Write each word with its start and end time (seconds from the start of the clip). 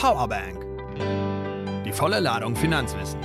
Powerbank. 0.00 0.64
Die 1.84 1.92
volle 1.92 2.20
Ladung 2.20 2.56
Finanzwissen. 2.56 3.20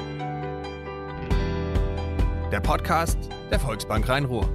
Der 2.51 2.59
Podcast 2.59 3.17
der 3.49 3.61
Volksbank 3.61 4.09
Rhein-Ruhr. 4.09 4.45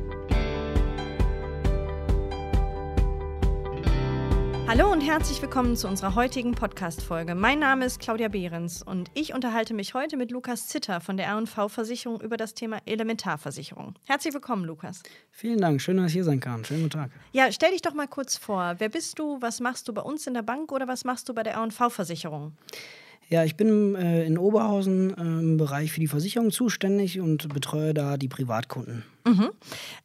Hallo 4.70 4.92
und 4.92 5.00
herzlich 5.00 5.42
willkommen 5.42 5.74
zu 5.74 5.88
unserer 5.88 6.14
heutigen 6.14 6.52
Podcast-Folge. 6.52 7.34
Mein 7.34 7.58
Name 7.58 7.86
ist 7.86 7.98
Claudia 7.98 8.28
Behrens 8.28 8.84
und 8.84 9.10
ich 9.14 9.34
unterhalte 9.34 9.74
mich 9.74 9.94
heute 9.94 10.16
mit 10.16 10.30
Lukas 10.30 10.68
Zitter 10.68 11.00
von 11.00 11.16
der 11.16 11.26
R&V-Versicherung 11.26 12.20
über 12.20 12.36
das 12.36 12.54
Thema 12.54 12.78
Elementarversicherung. 12.86 13.94
Herzlich 14.06 14.32
willkommen, 14.32 14.64
Lukas. 14.64 15.02
Vielen 15.32 15.60
Dank, 15.60 15.82
schön, 15.82 15.96
dass 15.96 16.06
ich 16.06 16.12
hier 16.12 16.22
sein 16.22 16.38
kann. 16.38 16.64
Schönen 16.64 16.82
guten 16.82 17.00
Tag. 17.00 17.10
Ja, 17.32 17.50
stell 17.50 17.72
dich 17.72 17.82
doch 17.82 17.94
mal 17.94 18.06
kurz 18.06 18.36
vor. 18.36 18.76
Wer 18.78 18.90
bist 18.90 19.18
du? 19.18 19.38
Was 19.42 19.58
machst 19.58 19.88
du 19.88 19.92
bei 19.92 20.02
uns 20.02 20.28
in 20.28 20.34
der 20.34 20.42
Bank 20.42 20.70
oder 20.70 20.86
was 20.86 21.02
machst 21.02 21.28
du 21.28 21.34
bei 21.34 21.42
der 21.42 21.54
R&V-Versicherung? 21.54 22.52
Ja, 23.28 23.44
ich 23.44 23.56
bin 23.56 23.96
äh, 23.96 24.24
in 24.24 24.38
Oberhausen 24.38 25.10
äh, 25.16 25.20
im 25.20 25.56
Bereich 25.56 25.90
für 25.90 26.00
die 26.00 26.06
Versicherung 26.06 26.52
zuständig 26.52 27.20
und 27.20 27.52
betreue 27.52 27.92
da 27.92 28.16
die 28.16 28.28
Privatkunden. 28.28 29.04
Mhm. 29.24 29.50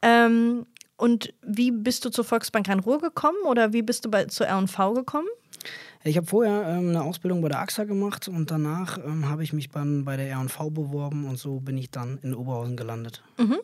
Ähm, 0.02 0.66
und 0.98 1.34
wie 1.42 1.72
bist 1.72 2.06
du 2.06 2.10
zur 2.10 2.24
Volksbank 2.24 2.70
Rhein-Ruhr 2.70 3.00
gekommen 3.00 3.38
oder 3.46 3.74
wie 3.74 3.82
bist 3.82 4.06
du 4.06 4.12
bei, 4.12 4.26
zur 4.26 4.48
R&V 4.48 4.94
gekommen? 4.94 5.28
Ich 6.08 6.18
habe 6.18 6.28
vorher 6.28 6.68
ähm, 6.68 6.90
eine 6.90 7.04
Ausbildung 7.04 7.42
bei 7.42 7.50
der 7.50 7.60
AXA 7.62 7.84
gemacht 7.84 8.28
und 8.28 8.52
danach 8.52 9.00
ähm, 9.00 9.28
habe 9.28 9.44
ich 9.44 9.54
mich 9.54 9.72
dann 9.72 10.06
bei 10.06 10.16
der 10.16 10.30
R&V 10.30 10.70
beworben 10.70 11.26
und 11.26 11.40
so 11.40 11.60
bin 11.60 11.80
ich 11.80 11.90
dann 11.90 12.20
in 12.22 12.36
Oberhausen 12.36 12.78
gelandet. 12.78 13.24
Mhm. 13.38 13.58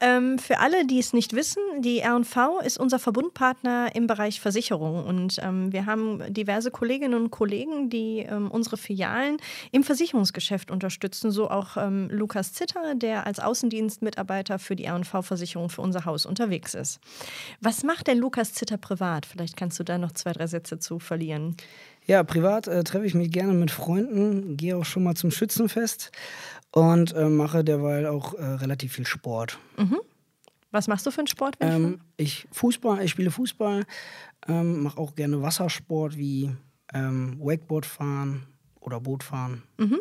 Ähm, 0.00 0.38
für 0.40 0.58
alle, 0.58 0.84
die 0.84 0.98
es 0.98 1.12
nicht 1.12 1.32
wissen, 1.32 1.62
die 1.78 2.00
R&V 2.00 2.58
ist 2.58 2.76
unser 2.76 2.98
Verbundpartner 2.98 3.94
im 3.94 4.08
Bereich 4.08 4.40
Versicherung 4.40 5.04
und 5.04 5.38
ähm, 5.40 5.72
wir 5.72 5.86
haben 5.86 6.22
diverse 6.34 6.72
Kolleginnen 6.72 7.14
und 7.14 7.30
Kollegen, 7.30 7.88
die 7.88 8.26
ähm, 8.28 8.50
unsere 8.50 8.78
Filialen 8.78 9.36
im 9.70 9.84
Versicherungsgeschäft 9.84 10.72
unterstützen, 10.72 11.30
so 11.30 11.48
auch 11.48 11.76
ähm, 11.76 12.08
Lukas 12.10 12.52
Zitter, 12.52 12.96
der 12.96 13.26
als 13.26 13.38
Außendienstmitarbeiter 13.38 14.58
für 14.58 14.74
die 14.74 14.86
R&V-Versicherung 14.86 15.70
für 15.70 15.82
unser 15.82 16.04
Haus 16.04 16.26
unterwegs 16.26 16.74
ist. 16.74 16.98
Was 17.60 17.84
macht 17.84 18.08
denn 18.08 18.18
Lukas 18.18 18.54
Zitter 18.54 18.76
privat? 18.76 19.24
Vielleicht 19.24 19.56
kannst 19.56 19.78
du 19.78 19.84
da 19.84 19.98
noch 19.98 20.10
zwei, 20.10 20.32
drei 20.32 20.48
Sätze 20.48 20.80
zu 20.80 20.98
verlieren. 20.98 21.54
Ja, 22.06 22.22
privat 22.22 22.68
äh, 22.68 22.84
treffe 22.84 23.04
ich 23.04 23.14
mich 23.14 23.30
gerne 23.30 23.52
mit 23.52 23.70
Freunden, 23.70 24.56
gehe 24.56 24.76
auch 24.76 24.84
schon 24.84 25.02
mal 25.02 25.16
zum 25.16 25.30
Schützenfest 25.32 26.12
und 26.70 27.12
äh, 27.14 27.28
mache 27.28 27.64
derweil 27.64 28.06
auch 28.06 28.34
äh, 28.34 28.44
relativ 28.44 28.92
viel 28.92 29.06
Sport. 29.06 29.58
Mhm. 29.76 29.98
Was 30.70 30.88
machst 30.88 31.06
du 31.06 31.10
für 31.10 31.20
einen 31.20 31.26
Sport? 31.26 31.56
Ähm, 31.60 32.00
ich 32.16 32.46
Fußball, 32.52 33.02
ich 33.02 33.10
spiele 33.10 33.30
Fußball, 33.30 33.84
ähm, 34.46 34.82
mache 34.82 34.98
auch 34.98 35.14
gerne 35.16 35.42
Wassersport 35.42 36.16
wie 36.16 36.52
ähm, 36.94 37.38
Wakeboard 37.40 37.86
fahren 37.86 38.46
oder 38.80 39.00
Boot 39.00 39.24
fahren. 39.24 39.64
Mhm. 39.78 40.00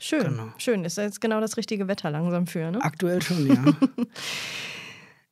Schön, 0.00 0.24
genau. 0.24 0.52
schön. 0.58 0.84
Ist 0.84 0.96
jetzt 0.96 1.20
genau 1.20 1.40
das 1.40 1.56
richtige 1.56 1.88
Wetter 1.88 2.10
langsam 2.10 2.46
für, 2.46 2.70
ne? 2.70 2.82
Aktuell 2.82 3.20
schon, 3.22 3.46
ja. 3.48 3.64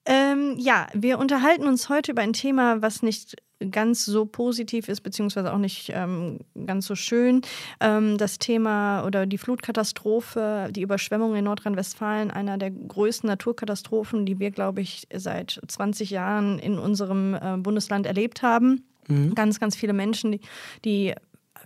Ähm, 0.09 0.55
ja, 0.57 0.87
wir 0.95 1.19
unterhalten 1.19 1.67
uns 1.67 1.89
heute 1.89 2.13
über 2.13 2.23
ein 2.23 2.33
Thema, 2.33 2.81
was 2.81 3.03
nicht 3.03 3.37
ganz 3.71 4.05
so 4.05 4.27
positiv 4.27 4.89
ist, 4.89 5.01
beziehungsweise 5.01 5.53
auch 5.53 5.59
nicht 5.59 5.91
ähm, 5.95 6.41
ganz 6.67 6.87
so 6.87 6.95
schön. 6.95 7.43
Ähm, 7.81 8.19
das 8.19 8.39
Thema 8.39 9.05
oder 9.05 9.27
die 9.27 9.39
Flutkatastrophe, 9.39 10.69
die 10.71 10.83
Überschwemmung 10.83 11.35
in 11.37 11.45
Nordrhein-Westfalen, 11.45 12.31
einer 12.31 12.59
der 12.59 12.71
größten 12.71 13.29
Naturkatastrophen, 13.29 14.27
die 14.27 14.39
wir, 14.39 14.51
glaube 14.51 14.81
ich, 14.83 15.07
seit 15.15 15.61
20 15.67 16.11
Jahren 16.11 16.59
in 16.59 16.79
unserem 16.79 17.35
äh, 17.35 17.57
Bundesland 17.57 18.07
erlebt 18.07 18.43
haben. 18.43 18.85
Mhm. 19.09 19.35
Ganz, 19.35 19.61
ganz 19.61 19.77
viele 19.77 19.93
Menschen, 19.93 20.33
die, 20.33 20.41
die 20.85 21.15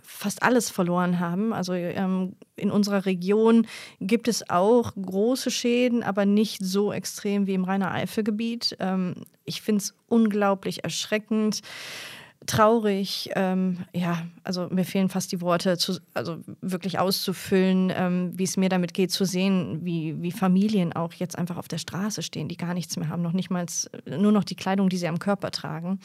fast 0.01 0.43
alles 0.43 0.69
verloren 0.69 1.19
haben. 1.19 1.53
Also 1.53 1.73
ähm, 1.73 2.33
in 2.55 2.71
unserer 2.71 3.05
Region 3.05 3.67
gibt 3.99 4.27
es 4.27 4.49
auch 4.49 4.93
große 4.95 5.51
Schäden, 5.51 6.03
aber 6.03 6.25
nicht 6.25 6.63
so 6.63 6.91
extrem 6.91 7.47
wie 7.47 7.53
im 7.53 7.63
Rheiner-Eifel-Gebiet. 7.63 8.77
Ähm, 8.79 9.15
ich 9.45 9.61
finde 9.61 9.81
es 9.81 9.93
unglaublich 10.07 10.83
erschreckend 10.83 11.61
traurig. 12.45 13.29
Ähm, 13.35 13.85
ja, 13.93 14.23
also 14.43 14.67
mir 14.69 14.85
fehlen 14.85 15.09
fast 15.09 15.31
die 15.31 15.41
Worte, 15.41 15.77
zu, 15.77 15.99
also 16.13 16.37
wirklich 16.61 16.99
auszufüllen, 16.99 17.91
ähm, 17.95 18.31
wie 18.35 18.43
es 18.43 18.57
mir 18.57 18.69
damit 18.69 18.93
geht, 18.93 19.11
zu 19.11 19.25
sehen, 19.25 19.79
wie, 19.83 20.21
wie 20.21 20.31
Familien 20.31 20.93
auch 20.93 21.13
jetzt 21.13 21.37
einfach 21.37 21.57
auf 21.57 21.67
der 21.67 21.77
Straße 21.77 22.21
stehen, 22.21 22.47
die 22.47 22.57
gar 22.57 22.73
nichts 22.73 22.97
mehr 22.97 23.09
haben, 23.09 23.21
noch 23.21 23.33
nicht 23.33 23.49
mal 23.49 23.65
nur 24.05 24.31
noch 24.31 24.43
die 24.43 24.55
Kleidung, 24.55 24.89
die 24.89 24.97
sie 24.97 25.07
am 25.07 25.19
Körper 25.19 25.51
tragen. 25.51 25.99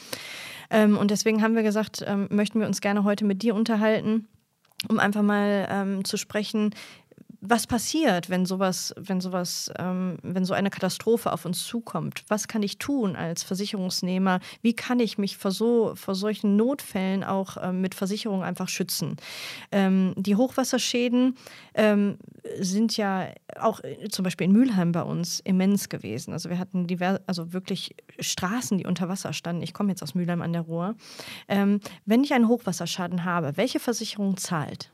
Ähm, 0.69 0.97
und 0.97 1.11
deswegen 1.11 1.41
haben 1.41 1.55
wir 1.55 1.63
gesagt, 1.63 2.03
ähm, 2.05 2.27
möchten 2.29 2.59
wir 2.59 2.67
uns 2.67 2.81
gerne 2.81 3.03
heute 3.03 3.25
mit 3.25 3.41
dir 3.41 3.55
unterhalten 3.55 4.27
um 4.89 4.99
einfach 4.99 5.23
mal 5.23 5.67
ähm, 5.71 6.05
zu 6.05 6.17
sprechen, 6.17 6.73
was 7.41 7.67
passiert, 7.67 8.29
wenn 8.29 8.45
sowas, 8.45 8.93
wenn 8.97 9.21
sowas, 9.21 9.71
ähm, 9.77 10.17
wenn 10.23 10.45
so 10.45 10.53
eine 10.53 10.69
Katastrophe 10.69 11.31
auf 11.31 11.45
uns 11.45 11.63
zukommt? 11.65 12.23
Was 12.27 12.47
kann 12.47 12.63
ich 12.63 12.77
tun 12.77 13.15
als 13.15 13.43
Versicherungsnehmer? 13.43 14.39
Wie 14.61 14.73
kann 14.73 14.99
ich 14.99 15.17
mich 15.17 15.37
vor, 15.37 15.51
so, 15.51 15.93
vor 15.95 16.15
solchen 16.15 16.55
Notfällen 16.55 17.23
auch 17.23 17.57
ähm, 17.61 17.81
mit 17.81 17.93
Versicherung 17.93 18.43
einfach 18.43 18.69
schützen? 18.69 19.17
Ähm, 19.71 20.13
die 20.17 20.35
Hochwasserschäden 20.35 21.35
ähm, 21.75 22.17
sind 22.59 22.97
ja 22.97 23.27
auch 23.59 23.83
äh, 23.83 24.09
zum 24.09 24.23
Beispiel 24.23 24.45
in 24.45 24.53
Mülheim 24.53 24.91
bei 24.91 25.03
uns 25.03 25.39
immens 25.41 25.89
gewesen. 25.89 26.33
Also 26.33 26.49
wir 26.49 26.57
hatten 26.57 26.87
divers, 26.87 27.19
also 27.27 27.53
wirklich 27.53 27.95
Straßen, 28.19 28.79
die 28.79 28.85
unter 28.85 29.09
Wasser 29.09 29.33
standen. 29.33 29.61
Ich 29.61 29.73
komme 29.73 29.89
jetzt 29.89 30.01
aus 30.01 30.15
Mülheim 30.15 30.41
an 30.41 30.53
der 30.53 30.63
Ruhr. 30.63 30.95
Ähm, 31.47 31.81
wenn 32.05 32.23
ich 32.23 32.33
einen 32.33 32.47
Hochwasserschaden 32.47 33.25
habe, 33.25 33.57
welche 33.57 33.79
Versicherung 33.79 34.37
zahlt? 34.37 34.91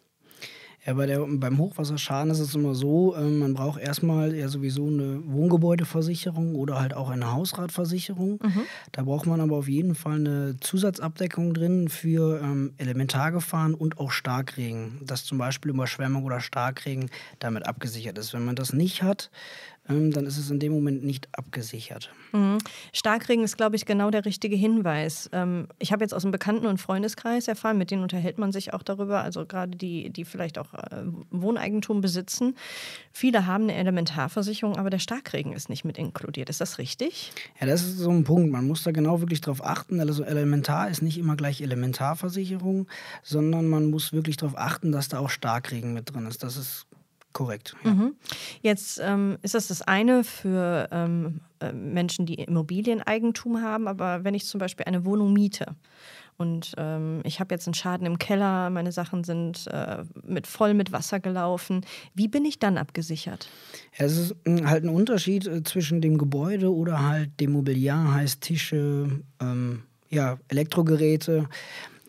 Ja, 0.85 0.93
bei 0.95 1.05
der, 1.05 1.19
beim 1.25 1.59
Hochwasserschaden 1.59 2.29
ist 2.29 2.39
es 2.39 2.55
immer 2.55 2.75
so, 2.75 3.15
äh, 3.15 3.21
man 3.21 3.53
braucht 3.53 3.79
erstmal 3.79 4.35
ja 4.35 4.49
sowieso 4.49 4.87
eine 4.87 5.21
Wohngebäudeversicherung 5.25 6.55
oder 6.55 6.81
halt 6.81 6.93
auch 6.93 7.09
eine 7.09 7.31
Hausratversicherung. 7.31 8.39
Mhm. 8.43 8.61
Da 8.91 9.03
braucht 9.03 9.25
man 9.25 9.39
aber 9.39 9.55
auf 9.55 9.69
jeden 9.69 9.95
Fall 9.95 10.15
eine 10.15 10.57
Zusatzabdeckung 10.59 11.53
drin 11.53 11.87
für 11.87 12.41
ähm, 12.41 12.73
Elementargefahren 12.77 13.75
und 13.75 13.97
auch 13.97 14.11
Starkregen, 14.11 14.99
dass 15.05 15.23
zum 15.23 15.37
Beispiel 15.37 15.71
Überschwemmung 15.71 16.25
oder 16.25 16.41
Starkregen 16.41 17.09
damit 17.39 17.65
abgesichert 17.65 18.17
ist. 18.17 18.33
Wenn 18.33 18.43
man 18.43 18.57
das 18.57 18.73
nicht 18.73 19.03
hat, 19.03 19.31
ähm, 19.31 19.72
dann 19.85 20.25
ist 20.25 20.37
es 20.37 20.49
in 20.49 20.59
dem 20.59 20.71
Moment 20.71 21.03
nicht 21.03 21.27
abgesichert. 21.33 22.09
Mhm. 22.31 22.57
Starkregen 22.93 23.43
ist, 23.43 23.57
glaube 23.57 23.75
ich, 23.75 23.85
genau 23.85 24.11
der 24.11 24.23
richtige 24.23 24.55
Hinweis. 24.55 25.29
Ähm, 25.33 25.67
ich 25.77 25.91
habe 25.91 26.03
jetzt 26.03 26.13
aus 26.13 26.21
dem 26.21 26.31
Bekannten- 26.31 26.67
und 26.67 26.79
Freundeskreis 26.79 27.49
erfahren, 27.49 27.77
mit 27.77 27.91
denen 27.91 28.01
unterhält 28.01 28.37
man 28.37 28.53
sich 28.53 28.73
auch 28.73 28.81
darüber, 28.81 29.21
also 29.21 29.45
gerade 29.45 29.75
die, 29.75 30.09
die 30.09 30.23
vielleicht 30.23 30.57
auch 30.57 30.73
äh, 30.73 31.03
Wohneigentum 31.31 31.99
besitzen. 31.99 32.55
Viele 33.11 33.45
haben 33.45 33.63
eine 33.63 33.75
Elementarversicherung, 33.75 34.77
aber 34.77 34.89
der 34.89 34.99
Starkregen 34.99 35.51
ist 35.51 35.69
nicht 35.69 35.83
mit 35.83 35.97
inkludiert. 35.97 36.49
Ist 36.49 36.61
das 36.61 36.77
richtig? 36.77 37.33
Ja, 37.59 37.67
das 37.67 37.83
ist 37.83 37.97
so 37.97 38.09
ein 38.09 38.23
Punkt. 38.23 38.51
Man 38.51 38.65
muss 38.65 38.83
da 38.83 38.91
genau 38.91 39.19
wirklich 39.19 39.41
drauf 39.41 39.63
achten. 39.63 39.99
Also 39.99 40.23
Elementar 40.23 40.89
ist 40.89 41.01
nicht 41.01 41.17
immer 41.17 41.35
gleich 41.35 41.59
Elementarversicherung, 41.59 42.87
sondern 43.21 43.67
man 43.67 43.89
muss 43.89 44.13
wirklich 44.13 44.37
darauf 44.37 44.57
achten, 44.57 44.93
dass 44.93 45.09
da 45.09 45.19
auch 45.19 45.29
Starkregen 45.29 45.93
mit 45.93 46.13
drin 46.13 46.25
ist. 46.25 46.41
Das 46.41 46.55
ist 46.55 46.87
Korrekt. 47.33 47.75
Ja. 47.83 47.91
Mhm. 47.91 48.15
Jetzt 48.61 49.01
ähm, 49.03 49.37
ist 49.41 49.55
das 49.55 49.67
das 49.67 49.81
eine 49.81 50.23
für 50.23 50.87
ähm, 50.91 51.41
äh, 51.59 51.73
Menschen, 51.73 52.25
die 52.25 52.35
Immobilieneigentum 52.35 53.61
haben, 53.61 53.87
aber 53.87 54.23
wenn 54.23 54.35
ich 54.35 54.45
zum 54.45 54.59
Beispiel 54.59 54.85
eine 54.85 55.03
Wohnung 55.03 55.33
miete 55.33 55.75
und 56.37 56.73
ähm, 56.77 57.21
ich 57.23 57.39
habe 57.39 57.53
jetzt 57.53 57.67
einen 57.67 57.73
Schaden 57.73 58.05
im 58.05 58.17
Keller, 58.17 58.69
meine 58.69 58.91
Sachen 58.91 59.23
sind 59.23 59.67
äh, 59.67 60.03
mit, 60.25 60.47
voll 60.47 60.73
mit 60.73 60.91
Wasser 60.91 61.19
gelaufen, 61.19 61.85
wie 62.13 62.27
bin 62.27 62.45
ich 62.45 62.59
dann 62.59 62.77
abgesichert? 62.77 63.49
Ja, 63.97 64.05
es 64.05 64.17
ist 64.17 64.35
halt 64.45 64.83
ein 64.83 64.89
Unterschied 64.89 65.47
äh, 65.47 65.63
zwischen 65.63 66.01
dem 66.01 66.17
Gebäude 66.17 66.73
oder 66.73 67.05
halt 67.07 67.39
dem 67.39 67.51
Mobiliar, 67.51 68.13
heißt 68.13 68.41
Tische, 68.41 69.21
ähm, 69.39 69.83
ja, 70.09 70.37
Elektrogeräte. 70.47 71.49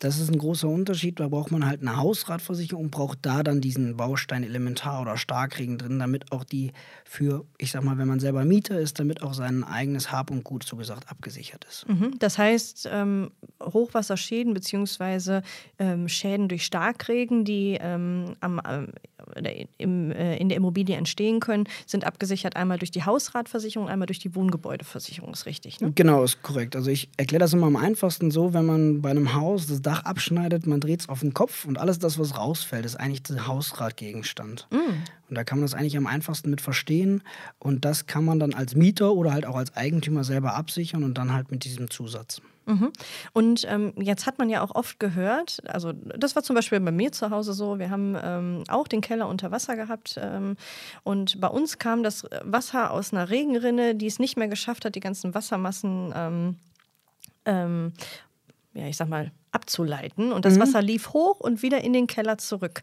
Das 0.05 0.19
ist 0.19 0.31
ein 0.31 0.37
großer 0.37 0.69
Unterschied. 0.69 1.19
Da 1.19 1.29
braucht 1.29 1.51
man 1.51 1.65
halt 1.65 1.81
eine 1.81 1.97
Hausratversicherung 1.97 2.85
und 2.85 2.91
braucht 2.91 3.21
da 3.23 3.43
dann 3.43 3.63
diesen 3.63 3.97
Baustein 3.97 4.45
Elementar 4.45 5.01
oder 5.01 5.17
Starkregen 5.17 5.79
drin, 5.79 5.99
damit 5.99 6.31
auch 6.31 6.45
die 6.45 6.73
für, 7.07 7.47
ich 7.57 7.71
sag 7.71 7.85
mal, 7.85 7.97
wenn 7.97 8.07
man 8.07 8.21
selber 8.21 8.45
Mieter 8.45 8.79
ist, 8.79 9.01
damit 9.01 9.23
auch 9.23 9.33
sein 9.33 9.65
eigenes 9.65 10.13
Hab 10.13 10.31
und 10.31 10.45
Gut 10.45 10.65
so 10.65 10.77
gesagt 10.77 11.11
abgesichert 11.11 11.65
ist. 11.65 11.89
Mhm. 11.89 12.19
Das 12.19 12.37
heißt, 12.37 12.87
ähm, 12.93 13.31
Hochwasserschäden 13.63 14.53
bzw. 14.53 15.41
Ähm, 15.79 16.07
Schäden 16.11 16.49
durch 16.49 16.67
Starkregen, 16.67 17.47
die 17.47 17.79
ähm, 17.81 18.35
am, 18.41 18.61
im, 19.79 20.13
äh, 20.13 20.37
in 20.37 20.51
der 20.51 20.59
Immobilie 20.59 20.97
entstehen 20.97 21.41
können, 21.41 21.65
sind 21.87 22.05
abgesichert 22.05 22.57
einmal 22.57 22.79
durch 22.79 22.91
die 22.91 23.05
Hausratversicherung, 23.05 23.89
einmal 23.89 24.07
durch 24.07 24.19
die 24.19 24.35
Wohngebäudeversicherung. 24.35 25.33
Ist 25.33 25.47
richtig, 25.47 25.81
ne? 25.81 25.93
Genau, 25.95 26.23
ist 26.23 26.43
korrekt. 26.43 26.77
Also 26.77 26.91
ich 26.91 27.09
erkläre 27.17 27.41
das 27.41 27.55
immer 27.55 27.67
am 27.67 27.77
einfachsten 27.77 28.31
so, 28.31 28.53
wenn 28.53 28.67
man 28.67 29.01
bei 29.01 29.11
einem 29.11 29.35
Haus 29.35 29.67
das 29.67 29.81
Dach 29.81 29.95
Dach 29.95 30.05
abschneidet, 30.05 30.67
man 30.67 30.81
dreht 30.81 31.01
es 31.01 31.09
auf 31.09 31.21
den 31.21 31.35
Kopf 31.35 31.65
und 31.65 31.79
alles 31.79 32.01
das, 32.01 32.19
was 32.19 32.37
rausfällt, 32.37 32.85
ist 32.85 32.97
eigentlich 32.97 33.23
der 33.23 33.47
Hausratgegenstand. 33.47 34.67
Mm. 34.73 34.77
Und 35.29 35.37
da 35.37 35.45
kann 35.45 35.59
man 35.59 35.67
das 35.67 35.75
eigentlich 35.75 35.97
am 35.97 36.09
einfachsten 36.09 36.51
mit 36.51 36.61
verstehen. 36.61 37.23
Und 37.61 37.85
das 37.85 38.07
kann 38.07 38.25
man 38.25 38.41
dann 38.41 38.55
als 38.55 38.75
Mieter 38.75 39.13
oder 39.13 39.33
halt 39.33 39.47
auch 39.47 39.55
als 39.55 39.77
Eigentümer 39.77 40.25
selber 40.25 40.55
absichern 40.55 41.05
und 41.05 41.17
dann 41.17 41.33
halt 41.33 41.53
mit 41.53 41.65
diesem 41.65 41.91
Zusatz. 41.91 42.43
Mhm. 42.67 42.93
Und 43.33 43.67
ähm, 43.69 43.93
jetzt 43.97 44.27
hat 44.27 44.39
man 44.39 44.49
ja 44.49 44.63
auch 44.63 44.75
oft 44.75 44.99
gehört, 44.99 45.59
also 45.67 45.93
das 45.93 46.35
war 46.35 46.43
zum 46.43 46.57
Beispiel 46.57 46.81
bei 46.81 46.93
mir 46.93 47.13
zu 47.13 47.31
Hause 47.31 47.53
so, 47.53 47.79
wir 47.79 47.91
haben 47.91 48.17
ähm, 48.23 48.65
auch 48.69 48.89
den 48.89 49.01
Keller 49.01 49.29
unter 49.29 49.51
Wasser 49.51 49.77
gehabt 49.77 50.19
ähm, 50.21 50.57
und 51.03 51.41
bei 51.41 51.49
uns 51.49 51.79
kam 51.79 52.03
das 52.03 52.25
Wasser 52.43 52.91
aus 52.91 53.13
einer 53.13 53.29
Regenrinne, 53.29 53.95
die 53.95 54.07
es 54.07 54.19
nicht 54.19 54.37
mehr 54.37 54.49
geschafft 54.49 54.85
hat, 54.85 54.95
die 54.95 55.01
ganzen 55.01 55.35
Wassermassen 55.35 56.13
ähm, 56.17 56.57
ähm, 57.45 57.93
ja, 58.75 58.87
ich 58.87 58.97
sag 58.97 59.09
mal, 59.09 59.31
abzuleiten. 59.55 60.33
Und 60.33 60.45
das 60.45 60.57
mhm. 60.57 60.61
Wasser 60.61 60.83
lief 60.83 61.13
hoch 61.13 61.41
und 61.41 61.63
wieder 61.63 61.83
in 61.83 61.93
den 61.93 62.07
Keller 62.07 62.39
zurück. 62.39 62.83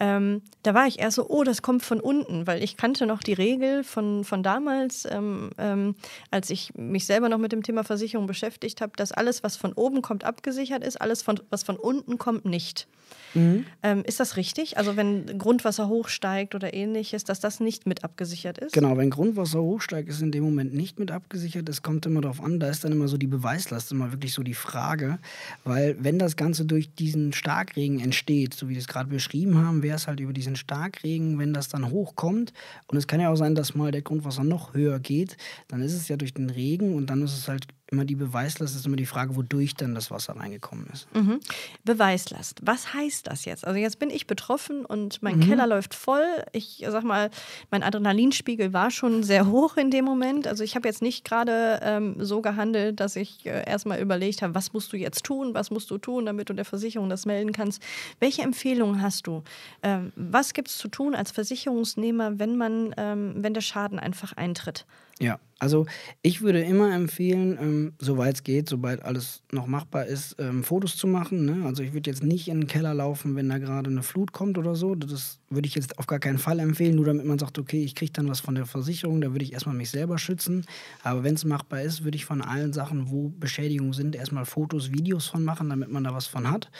Ähm, 0.00 0.42
da 0.62 0.74
war 0.74 0.86
ich 0.86 1.00
eher 1.00 1.10
so, 1.10 1.28
oh, 1.28 1.44
das 1.44 1.62
kommt 1.62 1.82
von 1.82 2.00
unten, 2.00 2.46
weil 2.46 2.62
ich 2.62 2.76
kannte 2.76 3.06
noch 3.06 3.22
die 3.22 3.32
Regel 3.32 3.84
von, 3.84 4.24
von 4.24 4.42
damals, 4.42 5.06
ähm, 5.10 5.50
ähm, 5.58 5.94
als 6.30 6.50
ich 6.50 6.74
mich 6.74 7.06
selber 7.06 7.28
noch 7.28 7.38
mit 7.38 7.52
dem 7.52 7.62
Thema 7.62 7.84
Versicherung 7.84 8.26
beschäftigt 8.26 8.80
habe, 8.80 8.92
dass 8.96 9.12
alles, 9.12 9.42
was 9.42 9.56
von 9.56 9.72
oben 9.72 10.02
kommt, 10.02 10.24
abgesichert 10.24 10.84
ist, 10.84 11.00
alles, 11.00 11.22
von, 11.22 11.40
was 11.50 11.62
von 11.62 11.76
unten 11.76 12.18
kommt, 12.18 12.44
nicht. 12.44 12.86
Mhm. 13.34 13.66
Ähm, 13.82 14.02
ist 14.06 14.20
das 14.20 14.36
richtig? 14.36 14.78
Also 14.78 14.96
wenn 14.96 15.38
Grundwasser 15.38 15.88
hochsteigt 15.88 16.54
oder 16.54 16.72
ähnliches, 16.72 17.24
dass 17.24 17.40
das 17.40 17.60
nicht 17.60 17.86
mit 17.86 18.04
abgesichert 18.04 18.58
ist? 18.58 18.72
Genau, 18.72 18.96
wenn 18.96 19.10
Grundwasser 19.10 19.60
hochsteigt, 19.60 20.08
ist 20.08 20.22
in 20.22 20.32
dem 20.32 20.44
Moment 20.44 20.72
nicht 20.74 20.98
mit 20.98 21.10
abgesichert. 21.10 21.68
Es 21.68 21.82
kommt 21.82 22.06
immer 22.06 22.20
darauf 22.20 22.42
an, 22.42 22.60
da 22.60 22.68
ist 22.68 22.84
dann 22.84 22.92
immer 22.92 23.08
so 23.08 23.16
die 23.16 23.26
Beweislast, 23.26 23.92
immer 23.92 24.12
wirklich 24.12 24.32
so 24.32 24.42
die 24.42 24.54
Frage, 24.54 25.18
weil 25.64 25.96
wenn 25.98 26.18
das 26.18 26.36
Ganze 26.36 26.64
durch 26.64 26.94
diesen 26.94 27.32
Starkregen 27.32 28.00
entsteht, 28.00 28.54
so 28.54 28.68
wie 28.68 28.74
wir 28.74 28.80
es 28.80 28.88
gerade 28.88 29.08
beschrieben 29.08 29.58
haben, 29.58 29.82
wäre 29.82 29.96
es 29.96 30.06
halt 30.06 30.20
über 30.20 30.32
diesen 30.32 30.56
Starkregen, 30.56 31.38
wenn 31.38 31.52
das 31.52 31.68
dann 31.68 31.90
hochkommt 31.90 32.52
und 32.86 32.96
es 32.96 33.06
kann 33.06 33.20
ja 33.20 33.30
auch 33.30 33.36
sein, 33.36 33.54
dass 33.54 33.74
mal 33.74 33.90
der 33.90 34.02
Grundwasser 34.02 34.44
noch 34.44 34.74
höher 34.74 35.00
geht, 35.00 35.36
dann 35.68 35.82
ist 35.82 35.94
es 35.94 36.08
ja 36.08 36.16
durch 36.16 36.34
den 36.34 36.50
Regen 36.50 36.94
und 36.94 37.10
dann 37.10 37.22
ist 37.22 37.36
es 37.36 37.48
halt 37.48 37.66
immer 37.90 38.04
die 38.04 38.14
Beweislast, 38.14 38.74
ist 38.74 38.86
immer 38.86 38.96
die 38.96 39.06
Frage, 39.06 39.36
wodurch 39.36 39.74
dann 39.74 39.94
das 39.94 40.10
Wasser 40.10 40.36
reingekommen 40.36 40.86
ist. 40.92 41.06
Mhm. 41.14 41.40
Beweislast, 41.84 42.60
was 42.62 42.94
heißt 42.94 43.26
das 43.26 43.44
jetzt? 43.44 43.66
Also 43.66 43.78
jetzt 43.78 43.98
bin 43.98 44.10
ich 44.10 44.26
betroffen 44.26 44.84
und 44.84 45.22
mein 45.22 45.36
mhm. 45.36 45.42
Keller 45.42 45.66
läuft 45.66 45.94
voll. 45.94 46.24
Ich 46.52 46.84
sag 46.88 47.04
mal, 47.04 47.30
mein 47.70 47.82
Adrenalinspiegel 47.82 48.72
war 48.72 48.90
schon 48.90 49.22
sehr 49.22 49.46
hoch 49.46 49.76
in 49.76 49.90
dem 49.90 50.04
Moment. 50.04 50.46
Also 50.46 50.64
ich 50.64 50.76
habe 50.76 50.88
jetzt 50.88 51.02
nicht 51.02 51.24
gerade 51.24 51.80
ähm, 51.82 52.16
so 52.18 52.40
gehandelt, 52.40 53.00
dass 53.00 53.16
ich 53.16 53.44
äh, 53.44 53.64
erstmal 53.66 54.00
überlegt 54.00 54.42
habe, 54.42 54.54
was 54.54 54.72
musst 54.72 54.92
du 54.92 54.96
jetzt 54.96 55.24
tun, 55.24 55.54
was 55.54 55.70
musst 55.70 55.90
du 55.90 55.98
tun, 55.98 56.26
damit 56.26 56.48
du 56.48 56.54
der 56.54 56.64
Versicherung 56.64 57.10
das 57.10 57.26
melden 57.26 57.52
kannst. 57.52 57.82
Welche 58.18 58.42
Empfehlungen 58.42 59.02
hast 59.02 59.26
du? 59.26 59.42
Ähm, 59.82 60.12
was 60.16 60.54
gibt 60.54 60.68
es 60.68 60.78
zu 60.78 60.88
tun 60.88 61.14
als 61.14 61.30
Versicherungsnehmer, 61.30 62.38
wenn 62.38 62.56
man, 62.56 62.94
ähm, 62.96 63.34
wenn 63.36 63.52
der 63.52 63.60
Schaden 63.60 63.98
einfach 63.98 64.32
eintritt? 64.32 64.86
Ja, 65.20 65.38
also 65.64 65.86
ich 66.20 66.42
würde 66.42 66.60
immer 66.60 66.94
empfehlen, 66.94 67.56
ähm, 67.58 67.92
soweit 67.98 68.34
es 68.34 68.42
geht, 68.42 68.68
sobald 68.68 69.02
alles 69.02 69.42
noch 69.50 69.66
machbar 69.66 70.04
ist, 70.04 70.36
ähm, 70.38 70.62
Fotos 70.62 70.98
zu 70.98 71.06
machen. 71.06 71.46
Ne? 71.46 71.64
Also 71.64 71.82
ich 71.82 71.94
würde 71.94 72.10
jetzt 72.10 72.22
nicht 72.22 72.48
in 72.48 72.60
den 72.60 72.66
Keller 72.66 72.92
laufen, 72.92 73.34
wenn 73.34 73.48
da 73.48 73.56
gerade 73.56 73.88
eine 73.88 74.02
Flut 74.02 74.32
kommt 74.32 74.58
oder 74.58 74.74
so. 74.76 74.94
Das 74.94 75.38
würde 75.48 75.66
ich 75.66 75.74
jetzt 75.74 75.98
auf 75.98 76.06
gar 76.06 76.18
keinen 76.18 76.36
Fall 76.36 76.58
empfehlen, 76.58 76.96
nur 76.96 77.06
damit 77.06 77.24
man 77.24 77.38
sagt, 77.38 77.58
okay, 77.58 77.82
ich 77.82 77.94
kriege 77.94 78.12
dann 78.12 78.28
was 78.28 78.40
von 78.40 78.54
der 78.54 78.66
Versicherung, 78.66 79.22
da 79.22 79.32
würde 79.32 79.42
ich 79.42 79.54
erstmal 79.54 79.74
mich 79.74 79.88
selber 79.88 80.18
schützen. 80.18 80.66
Aber 81.02 81.24
wenn 81.24 81.34
es 81.34 81.46
machbar 81.46 81.80
ist, 81.80 82.04
würde 82.04 82.16
ich 82.16 82.26
von 82.26 82.42
allen 82.42 82.74
Sachen, 82.74 83.10
wo 83.10 83.30
Beschädigungen 83.30 83.94
sind, 83.94 84.16
erstmal 84.16 84.44
Fotos, 84.44 84.92
Videos 84.92 85.28
von 85.28 85.44
machen, 85.44 85.70
damit 85.70 85.90
man 85.90 86.04
da 86.04 86.12
was 86.12 86.26
von 86.26 86.50
hat. 86.50 86.70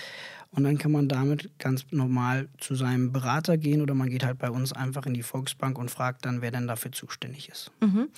Und 0.54 0.64
dann 0.64 0.78
kann 0.78 0.92
man 0.92 1.08
damit 1.08 1.58
ganz 1.58 1.86
normal 1.90 2.48
zu 2.58 2.74
seinem 2.74 3.12
Berater 3.12 3.56
gehen 3.56 3.82
oder 3.82 3.94
man 3.94 4.08
geht 4.08 4.24
halt 4.24 4.38
bei 4.38 4.50
uns 4.50 4.72
einfach 4.72 5.06
in 5.06 5.14
die 5.14 5.22
Volksbank 5.22 5.78
und 5.78 5.90
fragt 5.90 6.24
dann, 6.24 6.42
wer 6.42 6.50
denn 6.50 6.66
dafür 6.66 6.92
zuständig 6.92 7.48
ist. 7.48 7.70
Mhm. 7.80 8.08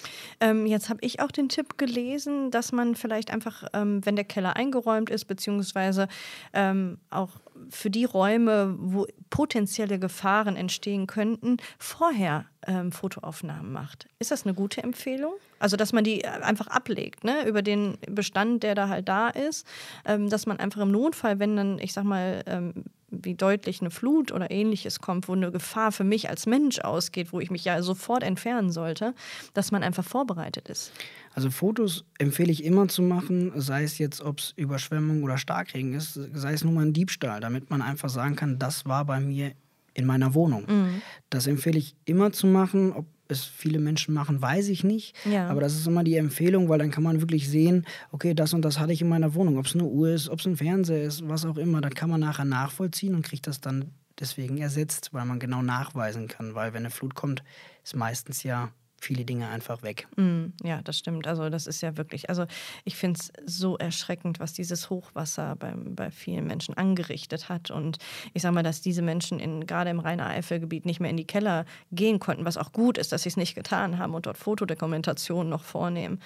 Ähm, 0.40 0.66
jetzt 0.66 0.88
habe 0.88 1.00
ich 1.02 1.20
auch 1.20 1.30
den 1.30 1.48
Tipp 1.48 1.78
gelesen, 1.78 2.50
dass 2.50 2.72
man 2.72 2.94
vielleicht 2.94 3.30
einfach, 3.30 3.64
ähm, 3.72 4.04
wenn 4.04 4.16
der 4.16 4.24
Keller 4.24 4.56
eingeräumt 4.56 5.10
ist, 5.10 5.24
beziehungsweise 5.26 6.08
ähm, 6.52 6.98
auch 7.10 7.30
für 7.70 7.90
die 7.90 8.04
Räume, 8.04 8.74
wo 8.78 9.06
potenzielle 9.30 9.98
Gefahren 9.98 10.56
entstehen 10.56 11.06
könnten, 11.06 11.56
vorher 11.78 12.46
ähm, 12.66 12.92
Fotoaufnahmen 12.92 13.72
macht. 13.72 14.08
Ist 14.18 14.30
das 14.30 14.44
eine 14.44 14.54
gute 14.54 14.82
Empfehlung? 14.82 15.32
Also, 15.58 15.76
dass 15.76 15.92
man 15.92 16.04
die 16.04 16.22
äh, 16.22 16.28
einfach 16.28 16.66
ablegt, 16.66 17.24
ne, 17.24 17.46
über 17.46 17.62
den 17.62 17.98
Bestand, 18.08 18.62
der 18.62 18.74
da 18.74 18.88
halt 18.88 19.08
da 19.08 19.28
ist, 19.28 19.66
ähm, 20.04 20.28
dass 20.28 20.46
man 20.46 20.58
einfach 20.58 20.82
im 20.82 20.90
Notfall, 20.90 21.38
wenn 21.38 21.56
dann, 21.56 21.78
ich 21.78 21.92
sag 21.92 22.04
mal, 22.04 22.42
ähm, 22.46 22.84
wie 23.10 23.34
deutlich 23.34 23.80
eine 23.80 23.90
Flut 23.90 24.32
oder 24.32 24.50
ähnliches 24.50 25.00
kommt, 25.00 25.28
wo 25.28 25.32
eine 25.32 25.52
Gefahr 25.52 25.92
für 25.92 26.04
mich 26.04 26.28
als 26.28 26.46
Mensch 26.46 26.80
ausgeht, 26.80 27.32
wo 27.32 27.40
ich 27.40 27.50
mich 27.50 27.64
ja 27.64 27.80
sofort 27.82 28.22
entfernen 28.22 28.70
sollte, 28.70 29.14
dass 29.54 29.70
man 29.70 29.82
einfach 29.82 30.04
vorbereitet 30.04 30.68
ist. 30.68 30.92
Also 31.34 31.50
Fotos 31.50 32.04
empfehle 32.18 32.50
ich 32.50 32.64
immer 32.64 32.88
zu 32.88 33.02
machen, 33.02 33.52
sei 33.54 33.84
es 33.84 33.98
jetzt, 33.98 34.20
ob 34.22 34.38
es 34.38 34.54
Überschwemmung 34.56 35.22
oder 35.22 35.38
Starkregen 35.38 35.94
ist, 35.94 36.14
sei 36.32 36.52
es 36.52 36.64
nur 36.64 36.72
mal 36.72 36.86
ein 36.86 36.92
Diebstahl, 36.92 37.40
damit 37.40 37.70
man 37.70 37.82
einfach 37.82 38.08
sagen 38.08 38.36
kann, 38.36 38.58
das 38.58 38.86
war 38.86 39.04
bei 39.04 39.20
mir 39.20 39.52
in 39.94 40.06
meiner 40.06 40.34
Wohnung. 40.34 40.64
Mhm. 40.66 41.02
Das 41.30 41.46
empfehle 41.46 41.78
ich 41.78 41.94
immer 42.04 42.32
zu 42.32 42.46
machen. 42.46 42.92
Ob 42.92 43.06
es 43.28 43.44
viele 43.44 43.78
Menschen 43.78 44.14
machen, 44.14 44.40
weiß 44.40 44.68
ich 44.68 44.84
nicht. 44.84 45.16
Ja. 45.30 45.48
Aber 45.48 45.60
das 45.60 45.74
ist 45.74 45.86
immer 45.86 46.04
die 46.04 46.16
Empfehlung, 46.16 46.68
weil 46.68 46.78
dann 46.78 46.90
kann 46.90 47.02
man 47.02 47.20
wirklich 47.20 47.48
sehen, 47.48 47.86
okay, 48.12 48.34
das 48.34 48.54
und 48.54 48.62
das 48.62 48.78
hatte 48.78 48.92
ich 48.92 49.02
in 49.02 49.08
meiner 49.08 49.34
Wohnung. 49.34 49.58
Ob 49.58 49.66
es 49.66 49.74
eine 49.74 49.84
Uhr 49.84 50.10
ist, 50.10 50.28
ob 50.28 50.40
es 50.40 50.46
ein 50.46 50.56
Fernseher 50.56 51.02
ist, 51.02 51.28
was 51.28 51.44
auch 51.44 51.56
immer, 51.56 51.80
dann 51.80 51.94
kann 51.94 52.10
man 52.10 52.20
nachher 52.20 52.44
nachvollziehen 52.44 53.14
und 53.14 53.22
kriegt 53.22 53.46
das 53.46 53.60
dann 53.60 53.92
deswegen 54.18 54.58
ersetzt, 54.58 55.10
weil 55.12 55.24
man 55.24 55.38
genau 55.38 55.62
nachweisen 55.62 56.28
kann. 56.28 56.54
Weil 56.54 56.72
wenn 56.72 56.82
eine 56.82 56.90
Flut 56.90 57.14
kommt, 57.14 57.42
ist 57.84 57.96
meistens 57.96 58.42
ja 58.42 58.70
viele 58.98 59.24
Dinge 59.24 59.48
einfach 59.48 59.82
weg. 59.82 60.08
Mm, 60.16 60.46
ja, 60.62 60.80
das 60.82 60.98
stimmt. 60.98 61.26
Also 61.26 61.48
das 61.50 61.66
ist 61.66 61.80
ja 61.80 61.96
wirklich, 61.96 62.28
also 62.28 62.46
ich 62.84 62.96
finde 62.96 63.20
es 63.20 63.32
so 63.44 63.76
erschreckend, 63.76 64.40
was 64.40 64.52
dieses 64.52 64.90
Hochwasser 64.90 65.56
bei, 65.56 65.74
bei 65.76 66.10
vielen 66.10 66.46
Menschen 66.46 66.76
angerichtet 66.76 67.48
hat. 67.48 67.70
Und 67.70 67.98
ich 68.32 68.42
sage 68.42 68.54
mal, 68.54 68.62
dass 68.62 68.80
diese 68.80 69.02
Menschen 69.02 69.38
in, 69.38 69.66
gerade 69.66 69.90
im 69.90 70.00
Rhein-Eifel-Gebiet 70.00 70.86
nicht 70.86 71.00
mehr 71.00 71.10
in 71.10 71.16
die 71.16 71.26
Keller 71.26 71.66
gehen 71.92 72.18
konnten, 72.18 72.44
was 72.44 72.56
auch 72.56 72.72
gut 72.72 72.98
ist, 72.98 73.12
dass 73.12 73.22
sie 73.22 73.28
es 73.28 73.36
nicht 73.36 73.54
getan 73.54 73.98
haben 73.98 74.14
und 74.14 74.26
dort 74.26 74.38
Fotodokumentationen 74.38 75.50
noch 75.50 75.64
vornehmen. 75.64 76.20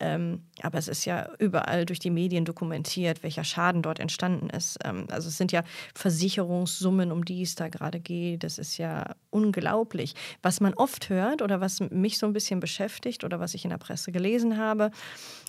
Ähm, 0.00 0.42
aber 0.62 0.78
es 0.78 0.88
ist 0.88 1.04
ja 1.04 1.28
überall 1.38 1.86
durch 1.86 1.98
die 1.98 2.10
Medien 2.10 2.44
dokumentiert, 2.44 3.22
welcher 3.22 3.44
Schaden 3.44 3.82
dort 3.82 3.98
entstanden 3.98 4.48
ist. 4.50 4.78
Ähm, 4.84 5.06
also 5.10 5.28
es 5.28 5.36
sind 5.36 5.52
ja 5.52 5.64
Versicherungssummen, 5.94 7.12
um 7.12 7.24
die 7.24 7.42
es 7.42 7.54
da 7.54 7.68
gerade 7.68 8.00
geht. 8.00 8.44
Das 8.44 8.58
ist 8.58 8.78
ja 8.78 9.14
unglaublich. 9.30 10.14
Was 10.42 10.60
man 10.60 10.74
oft 10.74 11.08
hört 11.08 11.42
oder 11.42 11.60
was 11.60 11.80
mich 11.80 12.11
so 12.18 12.26
ein 12.26 12.32
bisschen 12.32 12.60
beschäftigt 12.60 13.24
oder 13.24 13.40
was 13.40 13.54
ich 13.54 13.64
in 13.64 13.70
der 13.70 13.78
Presse 13.78 14.12
gelesen 14.12 14.56
habe, 14.56 14.90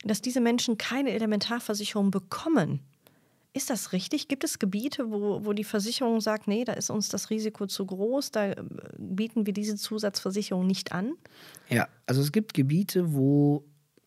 dass 0.03 0.21
diese 0.21 0.41
Menschen 0.41 0.77
keine 0.77 1.11
Elementarversicherung 1.11 2.11
bekommen. 2.11 2.79
Ist 3.55 3.69
das 3.69 3.93
richtig? 3.93 4.27
Gibt 4.27 4.43
es 4.43 4.57
Gebiete, 4.57 5.11
wo, 5.11 5.45
wo 5.45 5.53
die 5.53 5.63
Versicherung 5.63 6.21
sagt, 6.21 6.47
nee, 6.47 6.65
da 6.65 6.73
ist 6.73 6.89
uns 6.89 7.09
das 7.09 7.29
Risiko 7.29 7.67
zu 7.67 7.85
groß, 7.85 8.31
da 8.31 8.47
äh, 8.47 8.63
bieten 8.97 9.45
wir 9.45 9.53
diese 9.53 9.75
Zusatzversicherung 9.75 10.65
nicht 10.65 10.91
an? 10.91 11.13
Ja, 11.69 11.87
also 12.07 12.21
es 12.21 12.31
gibt 12.31 12.55
Gebiete, 12.55 13.13
wo 13.13 13.63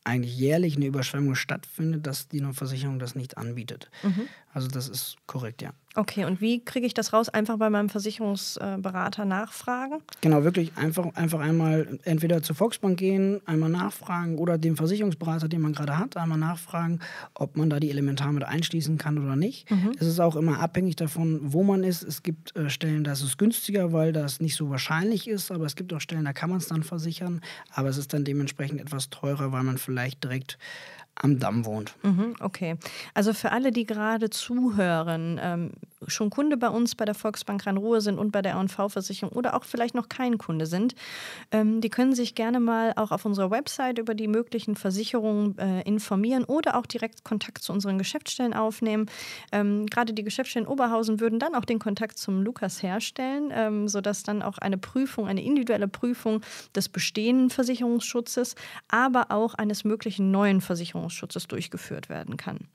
eigentlich 0.07 0.37
jährlich 0.37 0.77
eine 0.77 0.87
Überschwemmung 0.87 1.35
stattfindet, 1.35 2.07
dass 2.07 2.29
die 2.29 2.41
Versicherung 2.53 2.99
das 2.99 3.15
nicht 3.15 3.37
anbietet. 3.37 3.91
Mhm. 4.03 4.29
Also 4.53 4.69
das 4.69 4.89
ist 4.89 5.17
korrekt, 5.27 5.61
ja. 5.61 5.73
Okay, 5.97 6.25
und 6.27 6.43
wie 6.43 6.63
kriege 6.63 6.87
ich 6.87 6.93
das 6.93 7.13
raus? 7.15 7.31
Einfach 7.31 7.57
bei 7.57 7.71
meinem 7.71 7.89
Versicherungsberater 7.89 9.25
nachfragen? 9.25 10.03
Genau, 10.21 10.45
wirklich 10.45 10.77
einfach, 10.77 11.15
einfach 11.15 11.41
einmal 11.41 11.99
entweder 12.05 12.43
zur 12.43 12.55
Volksbank 12.55 12.99
gehen, 12.99 13.41
einmal 13.47 13.71
nachfragen 13.71 14.39
oder 14.39 14.59
dem 14.59 14.77
Versicherungsberater, 14.77 15.49
den 15.49 15.63
man 15.63 15.73
gerade 15.73 15.99
hat, 15.99 16.19
einmal 16.19 16.39
nachfragen, 16.39 17.01
ob 17.35 17.57
man 17.57 17.71
da 17.71 17.81
die 17.81 17.91
Elementar 17.91 18.33
mit 18.33 18.45
einschließen 18.45 18.99
kann 18.99 19.19
oder 19.19 19.37
nicht. 19.37 19.71
Mhm. 19.71 19.93
Es 19.99 20.07
ist 20.07 20.21
auch 20.21 20.37
immer 20.37 20.61
abhängig 20.61 20.97
davon, 20.97 21.41
wo 21.43 21.63
man 21.63 21.83
ist. 21.83 22.03
Es 22.03 22.23
gibt 22.23 22.55
äh, 22.57 22.69
Stellen, 22.69 23.05
da 23.05 23.13
ist 23.13 23.23
es 23.23 23.39
günstiger, 23.39 23.93
weil 23.93 24.13
das 24.13 24.41
nicht 24.41 24.57
so 24.57 24.69
wahrscheinlich 24.69 25.29
ist, 25.29 25.51
aber 25.51 25.65
es 25.65 25.77
gibt 25.77 25.95
auch 25.95 26.01
Stellen, 26.01 26.27
da 26.27 26.35
kann 26.35 26.51
man 26.51 26.59
es 26.59 26.69
dann 26.69 26.83
versichern, 26.83 27.41
aber 27.71 27.89
es 27.89 27.97
ist 27.97 28.13
dann 28.13 28.25
dementsprechend 28.25 28.81
etwas 28.83 29.09
teurer, 29.09 29.51
weil 29.53 29.63
man 29.63 29.79
vielleicht 29.79 29.96
direkt 30.23 30.59
am 31.17 31.38
Damm 31.38 31.65
wohnt. 31.65 31.95
Mhm, 32.03 32.37
okay. 32.41 32.76
Also 33.15 33.33
für 33.33 33.50
alle, 33.53 33.73
die 33.73 33.85
gerade 33.85 34.31
zuhören, 34.31 35.41
ähm, 35.43 35.73
schon 36.09 36.31
Kunde 36.31 36.57
bei 36.57 36.69
uns 36.69 36.95
bei 36.95 37.05
der 37.05 37.15
Volksbank 37.15 37.67
Rhein-Ruhr 37.67 38.01
sind 38.01 38.19
und 38.19 38.33
bei 38.33 38.43
der 38.43 38.53
R&V-Versicherung 38.53 39.37
oder 39.37 39.55
auch 39.55 39.65
vielleicht 39.65 39.95
noch 39.95 40.09
kein 40.09 40.39
Kunde 40.39 40.67
sind, 40.67 40.95
ähm, 41.51 41.81
die 41.81 41.91
können 41.91 42.15
sich 42.15 42.35
gerne 42.35 42.61
mal 42.61 42.93
auch 42.97 43.11
auf 43.11 43.25
unserer 43.25 43.51
Website 43.51 43.99
über 43.99 44.15
die 44.15 44.29
möglichen 44.29 44.77
Versicherungen 44.77 45.59
äh, 45.59 45.83
informieren 45.83 46.45
oder 46.45 46.77
auch 46.77 46.87
direkt 46.87 47.25
Kontakt 47.25 47.63
zu 47.63 47.73
unseren 47.73 47.99
Geschäftsstellen 47.99 48.55
aufnehmen. 48.55 49.07
Ähm, 49.53 49.87
gerade 49.87 50.13
die 50.13 50.25
Geschäftsstellen 50.25 50.67
Oberhausen 50.67 51.21
würden 51.21 51.39
dann 51.39 51.55
auch 51.55 51.65
den 51.65 51.79
Kontakt 51.79 52.19
zum 52.19 52.43
Lukas 52.43 52.83
herstellen, 52.83 53.51
ähm, 53.53 53.89
sodass 53.89 54.23
dann 54.23 54.43
auch 54.43 54.59
eine 54.59 54.79
Prüfung, 54.79 55.27
eine 55.27 55.43
individuelle 55.43 55.89
Prüfung 55.89 56.41
des 56.75 56.89
bestehenden 56.89 57.51
Versicherungsschutzes, 57.51 58.55
aber 58.89 59.31
auch 59.31 59.55
eines 59.55 59.85
möglichen 59.85 60.31
neuen 60.31 60.61
Versicherungsschutzes 60.61 61.49
durchgeführt 61.49 62.09
werden 62.09 62.37
kann. 62.37 62.69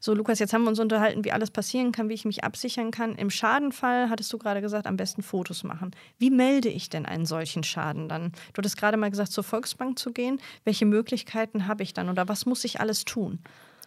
So, 0.00 0.14
Lukas, 0.14 0.38
jetzt 0.38 0.52
haben 0.52 0.62
wir 0.62 0.70
uns 0.70 0.78
unterhalten, 0.78 1.24
wie 1.24 1.32
alles 1.32 1.50
passieren 1.50 1.92
kann, 1.92 2.08
wie 2.08 2.14
ich 2.14 2.24
mich 2.24 2.44
absichern 2.44 2.90
kann. 2.90 3.14
Im 3.16 3.30
Schadenfall 3.30 4.10
hattest 4.10 4.32
du 4.32 4.38
gerade 4.38 4.60
gesagt, 4.60 4.86
am 4.86 4.96
besten 4.96 5.22
Fotos 5.22 5.64
machen. 5.64 5.90
Wie 6.18 6.30
melde 6.30 6.68
ich 6.68 6.88
denn 6.88 7.06
einen 7.06 7.26
solchen 7.26 7.62
Schaden 7.62 8.08
dann? 8.08 8.32
Du 8.52 8.58
hattest 8.58 8.76
gerade 8.76 8.96
mal 8.96 9.10
gesagt, 9.10 9.32
zur 9.32 9.44
Volksbank 9.44 9.98
zu 9.98 10.12
gehen. 10.12 10.40
Welche 10.64 10.86
Möglichkeiten 10.86 11.66
habe 11.66 11.82
ich 11.82 11.92
dann 11.92 12.08
oder 12.08 12.28
was 12.28 12.46
muss 12.46 12.64
ich 12.64 12.80
alles 12.80 13.04
tun? 13.04 13.40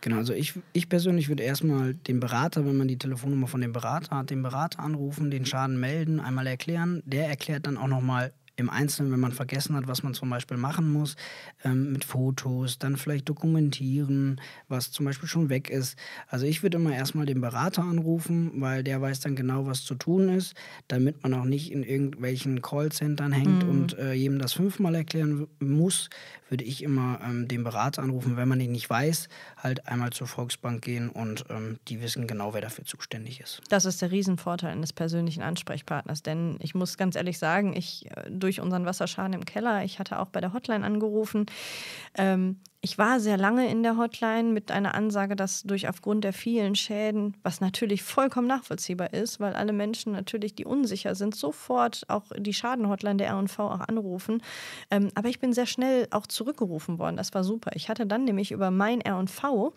Genau, 0.03 0.17
also 0.17 0.33
ich, 0.33 0.53
ich 0.73 0.89
persönlich 0.89 1.29
würde 1.29 1.43
erstmal 1.43 1.93
den 1.93 2.19
Berater, 2.19 2.65
wenn 2.65 2.75
man 2.75 2.89
die 2.89 2.97
Telefonnummer 2.97 3.47
von 3.47 3.61
dem 3.61 3.71
Berater 3.71 4.17
hat, 4.17 4.31
den 4.31 4.43
Berater 4.43 4.81
anrufen, 4.81 5.31
den 5.31 5.45
Schaden 5.45 5.79
melden, 5.79 6.19
einmal 6.19 6.45
erklären. 6.45 7.01
Der 7.05 7.29
erklärt 7.29 7.67
dann 7.67 7.77
auch 7.77 7.87
nochmal 7.87 8.33
im 8.55 8.69
Einzelnen, 8.69 9.11
wenn 9.11 9.19
man 9.19 9.31
vergessen 9.31 9.75
hat, 9.75 9.87
was 9.87 10.03
man 10.03 10.13
zum 10.13 10.29
Beispiel 10.29 10.57
machen 10.57 10.91
muss, 10.91 11.15
ähm, 11.63 11.91
mit 11.91 12.05
Fotos, 12.05 12.77
dann 12.77 12.97
vielleicht 12.97 13.27
dokumentieren, 13.27 14.39
was 14.67 14.91
zum 14.91 15.05
Beispiel 15.05 15.27
schon 15.27 15.49
weg 15.49 15.69
ist. 15.69 15.97
Also 16.27 16.45
ich 16.45 16.61
würde 16.61 16.77
immer 16.77 16.93
erstmal 16.93 17.25
den 17.25 17.41
Berater 17.41 17.83
anrufen, 17.83 18.51
weil 18.55 18.83
der 18.83 19.01
weiß 19.01 19.21
dann 19.21 19.35
genau, 19.35 19.65
was 19.65 19.83
zu 19.83 19.95
tun 19.95 20.29
ist, 20.29 20.53
damit 20.87 21.23
man 21.23 21.33
auch 21.33 21.45
nicht 21.45 21.71
in 21.71 21.83
irgendwelchen 21.83 22.61
Callcentern 22.61 23.31
hängt 23.31 23.63
mhm. 23.63 23.69
und 23.69 23.97
äh, 23.97 24.13
jedem 24.13 24.39
das 24.39 24.53
fünfmal 24.53 24.93
erklären 24.95 25.47
muss, 25.59 26.09
würde 26.49 26.65
ich 26.65 26.83
immer 26.83 27.19
ähm, 27.23 27.47
den 27.47 27.63
Berater 27.63 28.03
anrufen. 28.03 28.37
Wenn 28.37 28.47
man 28.47 28.59
ihn 28.59 28.71
nicht 28.71 28.87
weiß, 28.87 29.27
halt 29.57 29.87
einmal 29.87 30.11
zur 30.11 30.27
Volksbank 30.27 30.83
gehen 30.83 31.09
und 31.09 31.45
ähm, 31.49 31.79
die 31.87 31.99
wissen 32.01 32.27
genau, 32.27 32.53
wer 32.53 32.61
dafür 32.61 32.85
zuständig 32.85 33.39
ist. 33.39 33.61
Das 33.69 33.85
ist 33.85 34.03
der 34.03 34.11
Riesenvorteil 34.11 34.71
eines 34.71 34.93
persönlichen 34.93 35.41
Ansprechpartners, 35.41 36.21
denn 36.21 36.57
ich 36.59 36.75
muss 36.75 36.97
ganz 36.97 37.15
ehrlich 37.15 37.39
sagen, 37.39 37.75
ich 37.75 38.05
äh, 38.11 38.29
durch 38.43 38.59
unseren 38.61 38.85
Wasserschaden 38.85 39.33
im 39.33 39.45
Keller, 39.45 39.83
ich 39.83 39.99
hatte 39.99 40.19
auch 40.19 40.27
bei 40.27 40.41
der 40.41 40.53
Hotline 40.53 40.85
angerufen, 40.85 41.45
ähm, 42.15 42.59
ich 42.85 42.97
war 42.97 43.21
sehr 43.21 43.37
lange 43.37 43.69
in 43.71 43.81
der 43.81 43.95
Hotline 43.95 44.51
mit 44.51 44.69
einer 44.69 44.93
Ansage, 44.93 45.37
dass 45.37 45.63
durch 45.63 45.87
aufgrund 45.87 46.25
der 46.25 46.33
vielen 46.33 46.75
Schäden, 46.75 47.33
was 47.41 47.61
natürlich 47.61 48.03
vollkommen 48.03 48.45
nachvollziehbar 48.45 49.13
ist, 49.13 49.39
weil 49.39 49.53
alle 49.53 49.71
Menschen 49.71 50.11
natürlich, 50.11 50.53
die 50.53 50.65
unsicher 50.65 51.15
sind, 51.15 51.33
sofort 51.33 52.03
auch 52.09 52.25
die 52.37 52.53
Schadenhotline 52.53 53.15
der 53.15 53.27
R&V 53.27 53.63
auch 53.63 53.79
anrufen. 53.79 54.43
Ähm, 54.91 55.11
aber 55.15 55.29
ich 55.29 55.39
bin 55.39 55.53
sehr 55.53 55.65
schnell 55.65 56.09
auch 56.11 56.27
zurückgerufen 56.27 56.99
worden. 56.99 57.15
Das 57.15 57.33
war 57.33 57.45
super. 57.45 57.71
Ich 57.73 57.87
hatte 57.87 58.05
dann 58.05 58.25
nämlich 58.25 58.51
über 58.51 58.69
mein 58.69 58.99
R&V 58.99 59.73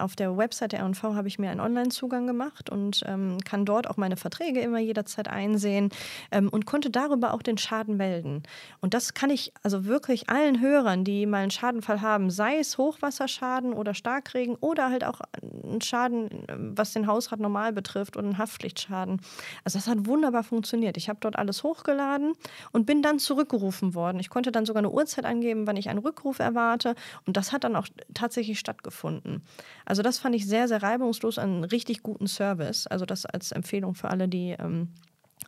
auf 0.00 0.16
der 0.16 0.36
Website 0.36 0.72
der 0.72 0.80
R&V 0.80 1.14
habe 1.14 1.28
ich 1.28 1.38
mir 1.38 1.50
einen 1.50 1.60
Online-Zugang 1.60 2.26
gemacht 2.26 2.70
und 2.70 3.02
ähm, 3.06 3.38
kann 3.44 3.66
dort 3.66 3.90
auch 3.90 3.98
meine 3.98 4.16
Verträge 4.16 4.60
immer 4.60 4.78
jederzeit 4.78 5.28
einsehen 5.28 5.90
ähm, 6.30 6.48
und 6.48 6.64
konnte 6.64 6.88
darüber 6.88 7.34
auch 7.34 7.42
den 7.42 7.58
Schaden 7.58 7.98
melden. 7.98 8.42
Und 8.80 8.94
das 8.94 9.12
kann 9.12 9.28
ich 9.28 9.52
also 9.62 9.84
wirklich 9.84 10.30
allen 10.30 10.60
Hörern, 10.60 11.04
die 11.04 11.26
mal 11.26 11.42
einen 11.42 11.50
Schadenfall 11.50 12.00
haben, 12.00 12.21
haben, 12.22 12.30
sei 12.30 12.58
es 12.58 12.78
Hochwasserschaden 12.78 13.72
oder 13.72 13.94
Starkregen 13.94 14.56
oder 14.60 14.90
halt 14.90 15.04
auch 15.04 15.20
ein 15.42 15.80
Schaden, 15.80 16.30
was 16.74 16.92
den 16.92 17.06
Hausrat 17.06 17.40
normal 17.40 17.72
betrifft 17.72 18.16
und 18.16 18.24
einen 18.24 18.38
Haftpflichtschaden. 18.38 19.20
Also 19.64 19.78
das 19.78 19.88
hat 19.88 20.06
wunderbar 20.06 20.44
funktioniert. 20.44 20.96
Ich 20.96 21.08
habe 21.08 21.18
dort 21.20 21.36
alles 21.36 21.62
hochgeladen 21.62 22.34
und 22.72 22.86
bin 22.86 23.02
dann 23.02 23.18
zurückgerufen 23.18 23.94
worden. 23.94 24.20
Ich 24.20 24.30
konnte 24.30 24.52
dann 24.52 24.66
sogar 24.66 24.80
eine 24.80 24.90
Uhrzeit 24.90 25.24
angeben, 25.24 25.66
wann 25.66 25.76
ich 25.76 25.88
einen 25.88 25.98
Rückruf 25.98 26.38
erwarte 26.38 26.94
und 27.26 27.36
das 27.36 27.52
hat 27.52 27.64
dann 27.64 27.76
auch 27.76 27.88
tatsächlich 28.14 28.58
stattgefunden. 28.58 29.42
Also 29.84 30.02
das 30.02 30.18
fand 30.18 30.34
ich 30.34 30.46
sehr, 30.46 30.68
sehr 30.68 30.82
reibungslos, 30.82 31.38
einen 31.38 31.64
richtig 31.64 32.02
guten 32.02 32.26
Service. 32.26 32.86
Also 32.86 33.04
das 33.04 33.26
als 33.26 33.52
Empfehlung 33.52 33.94
für 33.94 34.08
alle, 34.10 34.28
die 34.28 34.54
ähm, 34.58 34.88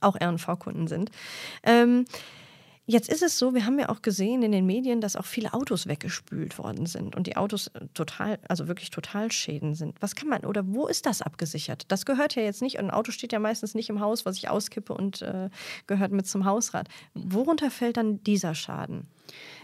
auch 0.01 0.17
RNV-Kunden 0.21 0.89
sind. 0.89 1.11
Ähm, 1.63 2.05
Jetzt 2.87 3.09
ist 3.09 3.23
es 3.23 3.39
so, 3.39 3.55
wir 3.55 3.65
haben 3.65 3.79
ja 3.79 3.89
auch 3.89 4.03
gesehen 4.03 4.43
in 4.43 4.53
den 4.53 4.67
Medien, 4.67 5.01
dass 5.01 5.17
auch 5.17 5.25
viele 5.25 5.55
Autos 5.55 5.87
weggespült 5.87 6.59
worden 6.59 6.85
sind 6.85 7.17
und 7.17 7.27
die 7.27 7.37
Autos 7.37 7.69
äh, 7.69 7.87
total, 7.95 8.39
also 8.47 8.69
wirklich 8.69 8.91
total 8.91 9.33
Schäden 9.33 9.75
sind. 9.75 9.97
Was 10.01 10.15
kann 10.15 10.29
man 10.29 10.45
oder 10.45 10.67
wo 10.67 10.87
ist 10.87 11.07
das 11.07 11.23
abgesichert? 11.23 11.85
Das 11.89 12.05
gehört 12.05 12.35
ja 12.35 12.43
jetzt 12.43 12.61
nicht, 12.61 12.79
ein 12.79 12.91
Auto 12.91 13.11
steht 13.11 13.33
ja 13.33 13.39
meistens 13.39 13.75
nicht 13.75 13.89
im 13.89 14.01
Haus, 14.01 14.27
was 14.27 14.37
ich 14.37 14.51
auskippe 14.51 14.93
und 14.93 15.23
äh, 15.23 15.49
gehört 15.87 16.13
mit 16.13 16.27
zum 16.27 16.45
Hausrat. 16.45 16.89
Worunter 17.15 17.71
fällt 17.71 17.97
dann 17.97 18.23
dieser 18.23 18.55
Schaden? 18.55 19.07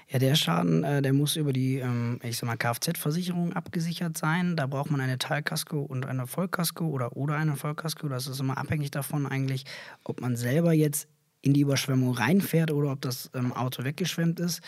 Ja, 0.09 0.19
der 0.19 0.35
Schaden, 0.35 0.83
äh, 0.83 1.03
der 1.03 1.13
muss 1.13 1.37
über 1.37 1.53
die, 1.53 1.77
ähm, 1.77 2.21
ich 2.23 2.39
sag 2.39 2.47
mal, 2.47 2.57
Kfz-Versicherung 2.57 3.53
abgesichert 3.53 4.17
sein. 4.17 4.57
Da 4.57 4.67
braucht 4.67 4.91
man 4.91 5.03
eine 5.03 5.19
Teilkasko 5.19 5.79
und 5.81 6.07
eine 6.07 6.27
Vollkasko 6.27 6.87
oder, 6.87 7.15
oder 7.19 7.35
eine 7.35 7.57
Vollkasko. 7.57 8.09
Das 8.09 8.27
ist 8.27 8.41
immer 8.41 8.57
abhängig 8.57 8.91
davon 8.91 9.27
eigentlich, 9.27 9.67
ob 10.05 10.23
man 10.23 10.37
selber 10.37 10.73
jetzt 10.73 11.07
in 11.43 11.55
die 11.55 11.61
Überschwemmung 11.61 12.13
reinfährt 12.13 12.71
oder 12.71 12.93
ob 12.93 13.01
das 13.01 13.31
ähm, 13.35 13.53
Auto 13.53 13.85
weggeschwemmt 13.85 14.41
ist. 14.41 14.61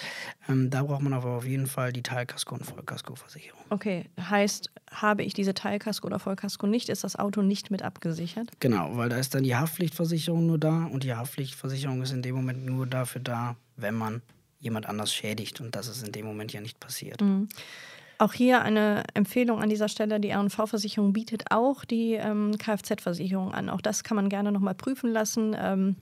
Ähm, 0.48 0.70
da 0.70 0.82
braucht 0.82 1.02
man 1.02 1.12
aber 1.12 1.30
auf 1.30 1.44
jeden 1.44 1.66
Fall 1.66 1.92
die 1.92 2.02
Teilkasko- 2.02 2.54
und 2.54 2.64
Vollkasko-Versicherung. 2.64 3.60
Okay, 3.70 4.06
heißt, 4.18 4.70
habe 4.90 5.22
ich 5.22 5.34
diese 5.34 5.52
Teilkasko 5.52 6.06
oder 6.06 6.18
Vollkasko 6.18 6.66
nicht, 6.66 6.88
ist 6.88 7.04
das 7.04 7.16
Auto 7.16 7.42
nicht 7.42 7.70
mit 7.70 7.82
abgesichert? 7.82 8.48
Genau, 8.60 8.96
weil 8.96 9.10
da 9.10 9.16
ist 9.16 9.34
dann 9.34 9.42
die 9.42 9.54
Haftpflichtversicherung 9.54 10.46
nur 10.46 10.58
da 10.58 10.86
und 10.86 11.04
die 11.04 11.14
Haftpflichtversicherung 11.14 12.02
ist 12.02 12.12
in 12.12 12.22
dem 12.22 12.34
Moment 12.34 12.64
nur 12.64 12.86
dafür 12.86 13.20
da, 13.20 13.56
wenn 13.76 13.94
man 13.94 14.22
jemand 14.58 14.86
anders 14.86 15.12
schädigt 15.12 15.60
und 15.60 15.74
das 15.76 15.88
ist 15.88 16.06
in 16.06 16.12
dem 16.12 16.24
Moment 16.24 16.52
ja 16.52 16.60
nicht 16.60 16.80
passiert. 16.80 17.20
Mhm. 17.20 17.48
Auch 18.18 18.32
hier 18.32 18.62
eine 18.62 19.02
Empfehlung 19.14 19.60
an 19.60 19.68
dieser 19.68 19.88
Stelle. 19.88 20.20
Die 20.20 20.30
RV-Versicherung 20.30 21.12
bietet 21.12 21.50
auch 21.50 21.84
die 21.84 22.12
ähm, 22.12 22.56
Kfz-Versicherung 22.56 23.52
an. 23.52 23.68
Auch 23.68 23.80
das 23.80 24.04
kann 24.04 24.14
man 24.14 24.28
gerne 24.28 24.52
nochmal 24.52 24.76
prüfen 24.76 25.10
lassen. 25.10 25.56
Ähm, 25.58 25.96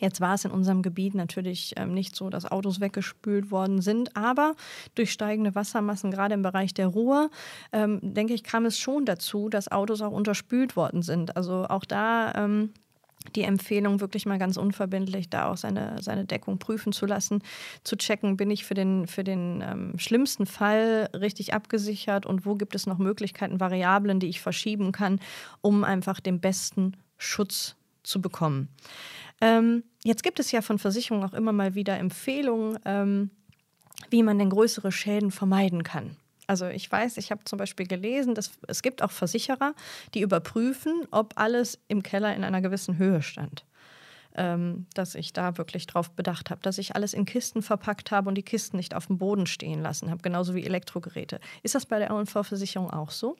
Jetzt 0.00 0.20
war 0.20 0.34
es 0.34 0.44
in 0.44 0.50
unserem 0.50 0.82
Gebiet 0.82 1.14
natürlich 1.14 1.74
ähm, 1.76 1.92
nicht 1.92 2.16
so, 2.16 2.30
dass 2.30 2.50
Autos 2.50 2.80
weggespült 2.80 3.50
worden 3.50 3.82
sind, 3.82 4.16
aber 4.16 4.54
durch 4.94 5.12
steigende 5.12 5.54
Wassermassen, 5.54 6.10
gerade 6.10 6.34
im 6.34 6.42
Bereich 6.42 6.72
der 6.72 6.86
Ruhr, 6.86 7.30
ähm, 7.72 8.00
denke 8.02 8.32
ich, 8.32 8.42
kam 8.42 8.64
es 8.64 8.78
schon 8.78 9.04
dazu, 9.04 9.48
dass 9.48 9.70
Autos 9.70 10.00
auch 10.00 10.12
unterspült 10.12 10.76
worden 10.76 11.02
sind. 11.02 11.36
Also 11.36 11.66
auch 11.68 11.84
da 11.84 12.32
ähm, 12.34 12.70
die 13.36 13.42
Empfehlung, 13.42 14.00
wirklich 14.00 14.26
mal 14.26 14.38
ganz 14.38 14.56
unverbindlich 14.56 15.30
da 15.30 15.50
auch 15.50 15.56
seine, 15.56 15.96
seine 16.00 16.24
Deckung 16.24 16.58
prüfen 16.58 16.92
zu 16.92 17.06
lassen, 17.06 17.42
zu 17.84 17.96
checken, 17.96 18.36
bin 18.36 18.50
ich 18.50 18.64
für 18.64 18.74
den, 18.74 19.06
für 19.06 19.24
den 19.24 19.62
ähm, 19.62 19.98
schlimmsten 19.98 20.46
Fall 20.46 21.08
richtig 21.14 21.54
abgesichert 21.54 22.26
und 22.26 22.46
wo 22.46 22.54
gibt 22.54 22.74
es 22.74 22.86
noch 22.86 22.98
Möglichkeiten, 22.98 23.60
Variablen, 23.60 24.20
die 24.20 24.28
ich 24.28 24.40
verschieben 24.40 24.92
kann, 24.92 25.20
um 25.60 25.84
einfach 25.84 26.20
den 26.20 26.40
besten 26.40 26.96
Schutz 27.16 27.76
zu 28.02 28.20
bekommen. 28.20 28.68
Ähm, 29.42 29.82
jetzt 30.04 30.22
gibt 30.22 30.38
es 30.38 30.52
ja 30.52 30.62
von 30.62 30.78
Versicherungen 30.78 31.28
auch 31.28 31.34
immer 31.34 31.52
mal 31.52 31.74
wieder 31.74 31.98
Empfehlungen, 31.98 32.78
ähm, 32.84 33.30
wie 34.08 34.22
man 34.22 34.38
denn 34.38 34.50
größere 34.50 34.92
Schäden 34.92 35.32
vermeiden 35.32 35.82
kann. 35.82 36.16
Also 36.46 36.68
ich 36.68 36.90
weiß, 36.90 37.16
ich 37.16 37.32
habe 37.32 37.44
zum 37.44 37.58
Beispiel 37.58 37.86
gelesen, 37.86 38.34
dass 38.34 38.52
es 38.68 38.82
gibt 38.82 39.02
auch 39.02 39.10
Versicherer, 39.10 39.74
die 40.14 40.20
überprüfen, 40.20 41.06
ob 41.10 41.32
alles 41.36 41.80
im 41.88 42.04
Keller 42.04 42.34
in 42.34 42.44
einer 42.44 42.60
gewissen 42.60 42.98
Höhe 42.98 43.20
stand. 43.20 43.64
Ähm, 44.34 44.86
dass 44.94 45.14
ich 45.14 45.32
da 45.32 45.58
wirklich 45.58 45.86
drauf 45.86 46.10
bedacht 46.12 46.50
habe, 46.50 46.62
dass 46.62 46.78
ich 46.78 46.94
alles 46.94 47.12
in 47.12 47.26
Kisten 47.26 47.62
verpackt 47.62 48.10
habe 48.12 48.28
und 48.28 48.36
die 48.36 48.42
Kisten 48.42 48.78
nicht 48.78 48.94
auf 48.94 49.08
dem 49.08 49.18
Boden 49.18 49.46
stehen 49.46 49.82
lassen 49.82 50.10
habe, 50.10 50.22
genauso 50.22 50.54
wie 50.54 50.64
Elektrogeräte. 50.64 51.38
Ist 51.62 51.74
das 51.74 51.84
bei 51.84 51.98
der 51.98 52.08
R&V-Versicherung 52.08 52.90
auch 52.90 53.10
so? 53.10 53.36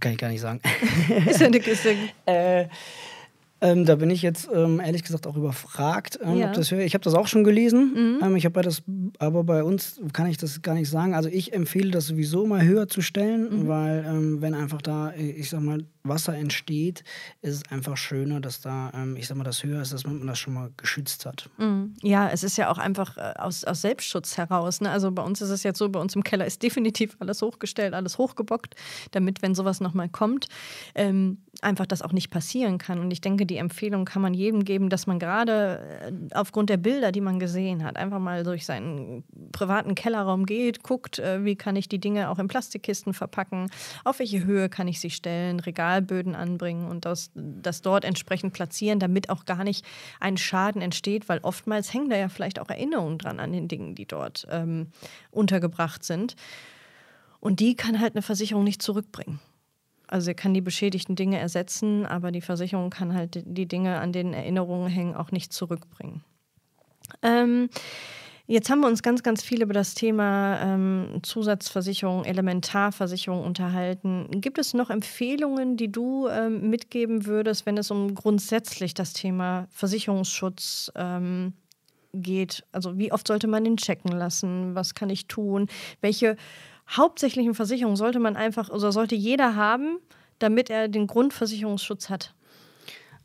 Kann 0.00 0.12
ich 0.12 0.18
gar 0.18 0.28
nicht 0.30 0.40
sagen. 0.40 0.60
ist 1.26 1.40
ja 1.40 1.46
eine 1.46 1.60
Kiste. 1.60 1.94
äh, 2.26 2.66
ähm, 3.62 3.84
da 3.84 3.94
bin 3.94 4.10
ich 4.10 4.22
jetzt 4.22 4.50
ähm, 4.52 4.80
ehrlich 4.80 5.04
gesagt 5.04 5.26
auch 5.26 5.36
überfragt, 5.36 6.18
ähm, 6.22 6.36
ja. 6.36 6.48
ob 6.48 6.54
das. 6.54 6.72
Ich 6.72 6.94
habe 6.94 7.04
das 7.04 7.14
auch 7.14 7.28
schon 7.28 7.44
gelesen. 7.44 7.92
Mhm. 7.94 8.24
Ähm, 8.24 8.36
ich 8.36 8.44
habe 8.44 8.60
das, 8.60 8.82
aber 9.18 9.44
bei 9.44 9.62
uns 9.62 10.00
kann 10.12 10.26
ich 10.26 10.36
das 10.36 10.62
gar 10.62 10.74
nicht 10.74 10.90
sagen. 10.90 11.14
Also 11.14 11.28
ich 11.28 11.52
empfehle 11.52 11.92
das 11.92 12.08
sowieso 12.08 12.44
mal 12.44 12.64
höher 12.64 12.88
zu 12.88 13.00
stellen, 13.00 13.62
mhm. 13.62 13.68
weil 13.68 14.04
ähm, 14.06 14.42
wenn 14.42 14.54
einfach 14.54 14.82
da, 14.82 15.14
ich 15.14 15.48
sag 15.48 15.60
mal, 15.60 15.84
Wasser 16.04 16.34
entsteht, 16.34 17.04
ist 17.42 17.54
es 17.54 17.70
einfach 17.70 17.96
schöner, 17.96 18.40
dass 18.40 18.60
da, 18.60 18.90
ähm, 18.94 19.16
ich 19.16 19.28
sag 19.28 19.36
mal, 19.36 19.44
das 19.44 19.62
höher 19.62 19.80
ist, 19.80 19.92
dass 19.92 20.04
man 20.04 20.26
das 20.26 20.38
schon 20.38 20.54
mal 20.54 20.70
geschützt 20.76 21.26
hat. 21.26 21.48
Mhm. 21.58 21.94
Ja, 22.02 22.28
es 22.28 22.42
ist 22.42 22.56
ja 22.56 22.70
auch 22.70 22.78
einfach 22.78 23.16
äh, 23.16 23.34
aus, 23.38 23.64
aus 23.64 23.82
Selbstschutz 23.82 24.36
heraus. 24.36 24.80
Ne? 24.80 24.90
Also 24.90 25.12
bei 25.12 25.22
uns 25.22 25.40
ist 25.40 25.50
es 25.50 25.62
jetzt 25.62 25.78
so, 25.78 25.88
bei 25.88 26.00
uns 26.00 26.16
im 26.16 26.24
Keller 26.24 26.46
ist 26.46 26.62
definitiv 26.62 27.16
alles 27.20 27.40
hochgestellt, 27.42 27.94
alles 27.94 28.18
hochgebockt, 28.18 28.74
damit, 29.12 29.42
wenn 29.42 29.54
sowas 29.54 29.80
nochmal 29.80 30.08
kommt, 30.08 30.48
ähm, 30.94 31.38
einfach 31.60 31.86
das 31.86 32.02
auch 32.02 32.12
nicht 32.12 32.30
passieren 32.30 32.78
kann. 32.78 32.98
Und 32.98 33.10
ich 33.12 33.20
denke, 33.20 33.46
die 33.46 33.58
Empfehlung 33.58 34.04
kann 34.04 34.22
man 34.22 34.34
jedem 34.34 34.64
geben, 34.64 34.88
dass 34.88 35.06
man 35.06 35.20
gerade 35.20 35.80
äh, 36.02 36.34
aufgrund 36.34 36.68
der 36.68 36.78
Bilder, 36.78 37.12
die 37.12 37.20
man 37.20 37.38
gesehen 37.38 37.84
hat, 37.84 37.96
einfach 37.96 38.18
mal 38.18 38.42
durch 38.42 38.66
seinen 38.66 39.22
privaten 39.52 39.94
Kellerraum 39.94 40.46
geht, 40.46 40.82
guckt, 40.82 41.20
äh, 41.20 41.44
wie 41.44 41.54
kann 41.54 41.76
ich 41.76 41.88
die 41.88 42.00
Dinge 42.00 42.28
auch 42.28 42.40
in 42.40 42.48
Plastikkisten 42.48 43.14
verpacken, 43.14 43.70
auf 44.04 44.18
welche 44.18 44.44
Höhe 44.44 44.68
kann 44.68 44.88
ich 44.88 44.98
sie 44.98 45.10
stellen, 45.10 45.60
Regal 45.60 45.91
Regalböden 45.92 46.34
anbringen 46.34 46.88
und 46.88 47.04
das, 47.04 47.30
das 47.34 47.82
dort 47.82 48.04
entsprechend 48.04 48.52
platzieren, 48.52 48.98
damit 48.98 49.30
auch 49.30 49.44
gar 49.44 49.64
nicht 49.64 49.84
ein 50.20 50.36
Schaden 50.36 50.82
entsteht, 50.82 51.28
weil 51.28 51.40
oftmals 51.42 51.92
hängen 51.92 52.10
da 52.10 52.16
ja 52.16 52.28
vielleicht 52.28 52.58
auch 52.58 52.68
Erinnerungen 52.68 53.18
dran 53.18 53.40
an 53.40 53.52
den 53.52 53.68
Dingen, 53.68 53.94
die 53.94 54.06
dort 54.06 54.46
ähm, 54.50 54.88
untergebracht 55.30 56.04
sind. 56.04 56.34
Und 57.40 57.60
die 57.60 57.74
kann 57.74 58.00
halt 58.00 58.14
eine 58.14 58.22
Versicherung 58.22 58.64
nicht 58.64 58.82
zurückbringen. 58.82 59.40
Also 60.06 60.26
sie 60.26 60.34
kann 60.34 60.54
die 60.54 60.60
beschädigten 60.60 61.16
Dinge 61.16 61.38
ersetzen, 61.38 62.06
aber 62.06 62.30
die 62.30 62.42
Versicherung 62.42 62.90
kann 62.90 63.14
halt 63.14 63.42
die 63.46 63.66
Dinge, 63.66 63.98
an 63.98 64.12
denen 64.12 64.34
Erinnerungen 64.34 64.88
hängen, 64.88 65.14
auch 65.14 65.32
nicht 65.32 65.52
zurückbringen. 65.52 66.22
Ähm, 67.22 67.68
Jetzt 68.52 68.68
haben 68.68 68.80
wir 68.80 68.86
uns 68.86 69.02
ganz, 69.02 69.22
ganz 69.22 69.42
viel 69.42 69.62
über 69.62 69.72
das 69.72 69.94
Thema 69.94 70.60
ähm, 70.60 71.20
Zusatzversicherung, 71.22 72.26
Elementarversicherung 72.26 73.42
unterhalten. 73.42 74.26
Gibt 74.30 74.58
es 74.58 74.74
noch 74.74 74.90
Empfehlungen, 74.90 75.78
die 75.78 75.90
du 75.90 76.28
ähm, 76.28 76.68
mitgeben 76.68 77.24
würdest, 77.24 77.64
wenn 77.64 77.78
es 77.78 77.90
um 77.90 78.14
grundsätzlich 78.14 78.92
das 78.92 79.14
Thema 79.14 79.68
Versicherungsschutz 79.70 80.92
ähm, 80.96 81.54
geht? 82.12 82.62
Also 82.72 82.98
wie 82.98 83.10
oft 83.10 83.26
sollte 83.26 83.46
man 83.46 83.64
den 83.64 83.78
checken 83.78 84.12
lassen? 84.12 84.74
Was 84.74 84.94
kann 84.94 85.08
ich 85.08 85.28
tun? 85.28 85.68
Welche 86.02 86.36
hauptsächlichen 86.90 87.54
Versicherungen 87.54 87.96
sollte 87.96 88.20
man 88.20 88.36
einfach, 88.36 88.68
oder 88.68 88.92
sollte 88.92 89.14
jeder 89.14 89.56
haben, 89.56 89.96
damit 90.40 90.68
er 90.68 90.88
den 90.88 91.06
Grundversicherungsschutz 91.06 92.10
hat? 92.10 92.34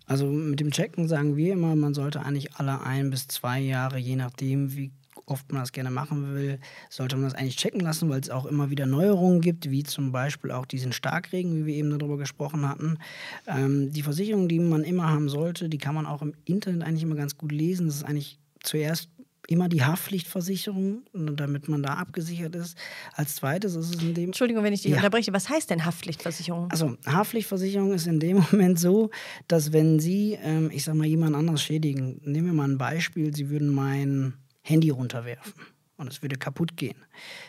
Also 0.05 0.25
mit 0.25 0.61
dem 0.61 0.71
Checken 0.71 1.09
sagen 1.09 1.35
wir 1.35 1.51
immer, 1.51 1.75
man 1.75 1.93
sollte 1.93 2.21
eigentlich 2.21 2.55
alle 2.55 2.79
ein 2.79 3.09
bis 3.09 3.27
zwei 3.27 3.59
Jahre, 3.59 3.97
je 3.97 4.15
nachdem, 4.15 4.73
wie 4.73 4.89
oft 5.27 5.51
man 5.51 5.61
das 5.61 5.71
gerne 5.71 5.91
machen 5.91 6.33
will, 6.33 6.59
sollte 6.89 7.15
man 7.15 7.25
das 7.25 7.35
eigentlich 7.35 7.57
checken 7.57 7.81
lassen, 7.81 8.09
weil 8.09 8.21
es 8.21 8.29
auch 8.29 8.45
immer 8.45 8.69
wieder 8.69 8.85
Neuerungen 8.85 9.41
gibt, 9.41 9.69
wie 9.69 9.83
zum 9.83 10.11
Beispiel 10.11 10.51
auch 10.51 10.65
diesen 10.65 10.93
Starkregen, 10.93 11.55
wie 11.55 11.65
wir 11.65 11.75
eben 11.75 11.97
darüber 11.97 12.17
gesprochen 12.17 12.67
hatten. 12.67 12.97
Ähm, 13.45 13.91
die 13.91 14.01
Versicherung, 14.01 14.47
die 14.47 14.59
man 14.59 14.83
immer 14.83 15.09
haben 15.09 15.29
sollte, 15.29 15.69
die 15.69 15.77
kann 15.77 15.93
man 15.93 16.05
auch 16.05 16.21
im 16.21 16.33
Internet 16.45 16.83
eigentlich 16.83 17.03
immer 17.03 17.15
ganz 17.15 17.37
gut 17.37 17.51
lesen. 17.51 17.87
Das 17.87 17.97
ist 17.97 18.03
eigentlich 18.03 18.39
zuerst 18.63 19.09
immer 19.47 19.69
die 19.69 19.83
Haftpflichtversicherung, 19.83 21.03
damit 21.13 21.69
man 21.69 21.81
da 21.81 21.95
abgesichert 21.95 22.55
ist. 22.55 22.77
Als 23.13 23.35
zweites 23.35 23.75
ist 23.75 23.95
es 23.95 24.01
in 24.01 24.13
dem. 24.13 24.25
Entschuldigung, 24.25 24.63
wenn 24.63 24.73
ich 24.73 24.81
dich 24.81 24.91
ja. 24.91 24.97
unterbreche. 24.97 25.33
Was 25.33 25.49
heißt 25.49 25.69
denn 25.69 25.85
Haftpflichtversicherung? 25.85 26.69
Also, 26.69 26.97
Haftpflichtversicherung 27.05 27.93
ist 27.93 28.07
in 28.07 28.19
dem 28.19 28.43
Moment 28.51 28.79
so, 28.79 29.09
dass 29.47 29.73
wenn 29.73 29.99
Sie, 29.99 30.37
ähm, 30.41 30.69
ich 30.71 30.83
sag 30.83 30.95
mal, 30.95 31.07
jemand 31.07 31.35
anderes 31.35 31.61
schädigen, 31.61 32.19
nehmen 32.23 32.47
wir 32.47 32.53
mal 32.53 32.67
ein 32.69 32.77
Beispiel, 32.77 33.33
Sie 33.33 33.49
würden 33.49 33.73
mein 33.73 34.33
Handy 34.67 34.89
runterwerfen 34.89 35.53
und 35.97 36.11
es 36.11 36.21
würde 36.21 36.37
kaputt 36.37 36.77
gehen, 36.77 36.97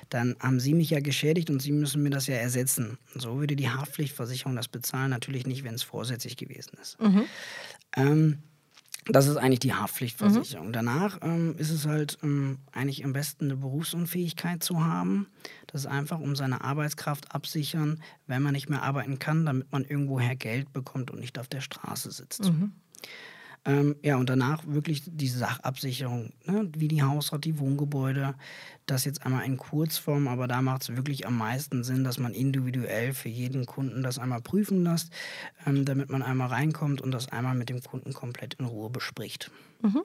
dann 0.08 0.36
haben 0.40 0.60
Sie 0.60 0.74
mich 0.74 0.90
ja 0.90 1.00
geschädigt 1.00 1.50
und 1.50 1.60
Sie 1.60 1.72
müssen 1.72 2.02
mir 2.02 2.10
das 2.10 2.26
ja 2.26 2.36
ersetzen. 2.36 2.98
So 3.14 3.38
würde 3.38 3.56
die 3.56 3.68
Haftpflichtversicherung 3.68 4.56
das 4.56 4.68
bezahlen, 4.68 5.10
natürlich 5.10 5.46
nicht, 5.46 5.64
wenn 5.64 5.74
es 5.74 5.82
vorsätzlich 5.82 6.36
gewesen 6.36 6.78
ist. 6.80 7.00
Mhm. 7.00 7.24
Ähm, 7.96 8.38
das 9.10 9.26
ist 9.26 9.36
eigentlich 9.36 9.60
die 9.60 9.72
Haftpflichtversicherung. 9.72 10.68
Mhm. 10.68 10.72
Danach 10.72 11.18
ähm, 11.22 11.54
ist 11.56 11.70
es 11.70 11.86
halt 11.86 12.18
ähm, 12.22 12.58
eigentlich 12.72 13.04
am 13.04 13.14
besten 13.14 13.46
eine 13.46 13.56
Berufsunfähigkeit 13.56 14.62
zu 14.62 14.84
haben. 14.84 15.28
Das 15.66 15.82
ist 15.82 15.86
einfach, 15.86 16.20
um 16.20 16.36
seine 16.36 16.62
Arbeitskraft 16.62 17.34
absichern, 17.34 18.02
wenn 18.26 18.42
man 18.42 18.52
nicht 18.52 18.68
mehr 18.68 18.82
arbeiten 18.82 19.18
kann, 19.18 19.46
damit 19.46 19.72
man 19.72 19.84
irgendwoher 19.84 20.36
Geld 20.36 20.72
bekommt 20.72 21.10
und 21.10 21.20
nicht 21.20 21.38
auf 21.38 21.48
der 21.48 21.62
Straße 21.62 22.10
sitzt. 22.10 22.44
Mhm. 22.44 22.72
Ähm, 23.68 23.96
ja, 24.02 24.16
und 24.16 24.30
danach 24.30 24.66
wirklich 24.66 25.02
die 25.04 25.28
Sachabsicherung, 25.28 26.32
ne? 26.46 26.70
wie 26.74 26.88
die 26.88 27.02
Hausrat, 27.02 27.44
die 27.44 27.58
Wohngebäude. 27.58 28.34
Das 28.86 29.04
jetzt 29.04 29.26
einmal 29.26 29.44
in 29.44 29.58
Kurzform, 29.58 30.26
aber 30.26 30.48
da 30.48 30.62
macht 30.62 30.82
es 30.82 30.96
wirklich 30.96 31.26
am 31.26 31.36
meisten 31.36 31.84
Sinn, 31.84 32.02
dass 32.02 32.18
man 32.18 32.32
individuell 32.32 33.12
für 33.12 33.28
jeden 33.28 33.66
Kunden 33.66 34.02
das 34.02 34.18
einmal 34.18 34.40
prüfen 34.40 34.84
lässt, 34.84 35.12
ähm, 35.66 35.84
damit 35.84 36.08
man 36.08 36.22
einmal 36.22 36.48
reinkommt 36.48 37.02
und 37.02 37.10
das 37.10 37.28
einmal 37.28 37.54
mit 37.54 37.68
dem 37.68 37.82
Kunden 37.82 38.14
komplett 38.14 38.54
in 38.54 38.64
Ruhe 38.64 38.88
bespricht. 38.88 39.50
Mhm. 39.82 40.00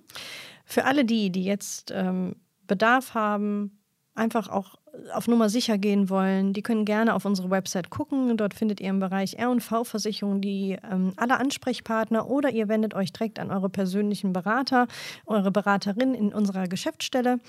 Für 0.65 0.83
alle 0.83 1.05
die, 1.05 1.31
die 1.31 1.45
jetzt 1.45 1.89
ähm, 1.95 2.35
Bedarf 2.67 3.13
haben, 3.13 3.79
einfach 4.15 4.49
auch 4.49 4.75
auf 5.13 5.27
Nummer 5.27 5.49
sicher 5.49 5.77
gehen 5.77 6.09
wollen, 6.09 6.53
die 6.53 6.61
können 6.61 6.85
gerne 6.85 7.15
auf 7.15 7.25
unsere 7.25 7.49
Website 7.49 7.89
gucken. 7.89 8.37
Dort 8.37 8.53
findet 8.53 8.79
ihr 8.79 8.89
im 8.89 8.99
Bereich 8.99 9.35
R&V-Versicherung 9.39 10.39
die 10.39 10.77
ähm, 10.89 11.13
alle 11.17 11.39
Ansprechpartner 11.39 12.29
oder 12.29 12.51
ihr 12.51 12.67
wendet 12.69 12.93
euch 12.93 13.11
direkt 13.11 13.39
an 13.39 13.49
eure 13.49 13.69
persönlichen 13.69 14.33
Berater, 14.33 14.87
eure 15.25 15.51
Beraterin 15.51 16.13
in 16.13 16.33
unserer 16.33 16.67
Geschäftsstelle. 16.67 17.39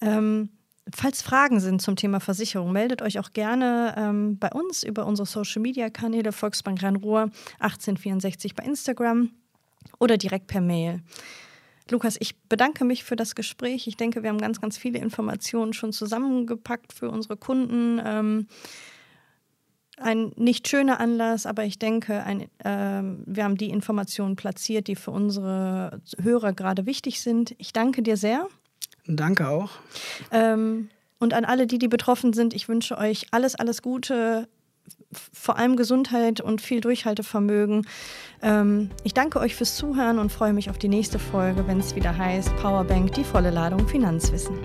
Ähm, 0.00 0.50
Falls 0.94 1.20
Fragen 1.20 1.60
sind 1.60 1.82
zum 1.82 1.96
Thema 1.96 2.18
Versicherung, 2.18 2.72
meldet 2.72 3.02
euch 3.02 3.18
auch 3.18 3.32
gerne 3.32 3.94
ähm, 3.98 4.38
bei 4.38 4.50
uns 4.50 4.82
über 4.82 5.04
unsere 5.04 5.26
Social 5.26 5.60
Media 5.60 5.90
Kanäle 5.90 6.32
Volksbank 6.32 6.82
Rhein-Ruhr 6.82 7.30
1864 7.58 8.54
bei 8.54 8.64
Instagram 8.64 9.30
oder 9.98 10.16
direkt 10.16 10.46
per 10.46 10.62
Mail. 10.62 11.02
Lukas, 11.90 12.16
ich 12.20 12.36
bedanke 12.48 12.84
mich 12.84 13.04
für 13.04 13.16
das 13.16 13.34
Gespräch. 13.34 13.86
Ich 13.86 13.96
denke, 13.96 14.22
wir 14.22 14.30
haben 14.30 14.38
ganz, 14.38 14.60
ganz 14.60 14.76
viele 14.76 14.98
Informationen 14.98 15.72
schon 15.72 15.92
zusammengepackt 15.92 16.92
für 16.92 17.10
unsere 17.10 17.36
Kunden. 17.36 18.00
Ähm, 18.04 18.46
ein 20.00 20.32
nicht 20.36 20.68
schöner 20.68 21.00
Anlass, 21.00 21.46
aber 21.46 21.64
ich 21.64 21.78
denke, 21.78 22.22
ein, 22.22 22.42
äh, 22.58 23.02
wir 23.26 23.44
haben 23.44 23.56
die 23.56 23.70
Informationen 23.70 24.36
platziert, 24.36 24.86
die 24.86 24.96
für 24.96 25.10
unsere 25.10 26.00
Hörer 26.22 26.52
gerade 26.52 26.86
wichtig 26.86 27.20
sind. 27.20 27.54
Ich 27.58 27.72
danke 27.72 28.02
dir 28.02 28.16
sehr. 28.16 28.46
Danke 29.06 29.48
auch. 29.48 29.70
Ähm, 30.30 30.90
und 31.18 31.34
an 31.34 31.44
alle, 31.44 31.66
die, 31.66 31.78
die 31.78 31.88
betroffen 31.88 32.32
sind, 32.32 32.54
ich 32.54 32.68
wünsche 32.68 32.96
euch 32.96 33.26
alles, 33.32 33.54
alles 33.56 33.82
Gute, 33.82 34.48
vor 35.32 35.56
allem 35.56 35.76
Gesundheit 35.76 36.40
und 36.40 36.60
viel 36.60 36.80
Durchhaltevermögen. 36.80 37.86
Ähm, 38.42 38.90
ich 39.04 39.14
danke 39.14 39.40
euch 39.40 39.54
fürs 39.54 39.76
Zuhören 39.76 40.18
und 40.18 40.30
freue 40.30 40.52
mich 40.52 40.70
auf 40.70 40.78
die 40.78 40.88
nächste 40.88 41.18
Folge, 41.18 41.66
wenn 41.66 41.80
es 41.80 41.94
wieder 41.94 42.16
heißt 42.16 42.56
Powerbank, 42.56 43.12
die 43.12 43.24
volle 43.24 43.50
Ladung 43.50 43.88
Finanzwissen. 43.88 44.58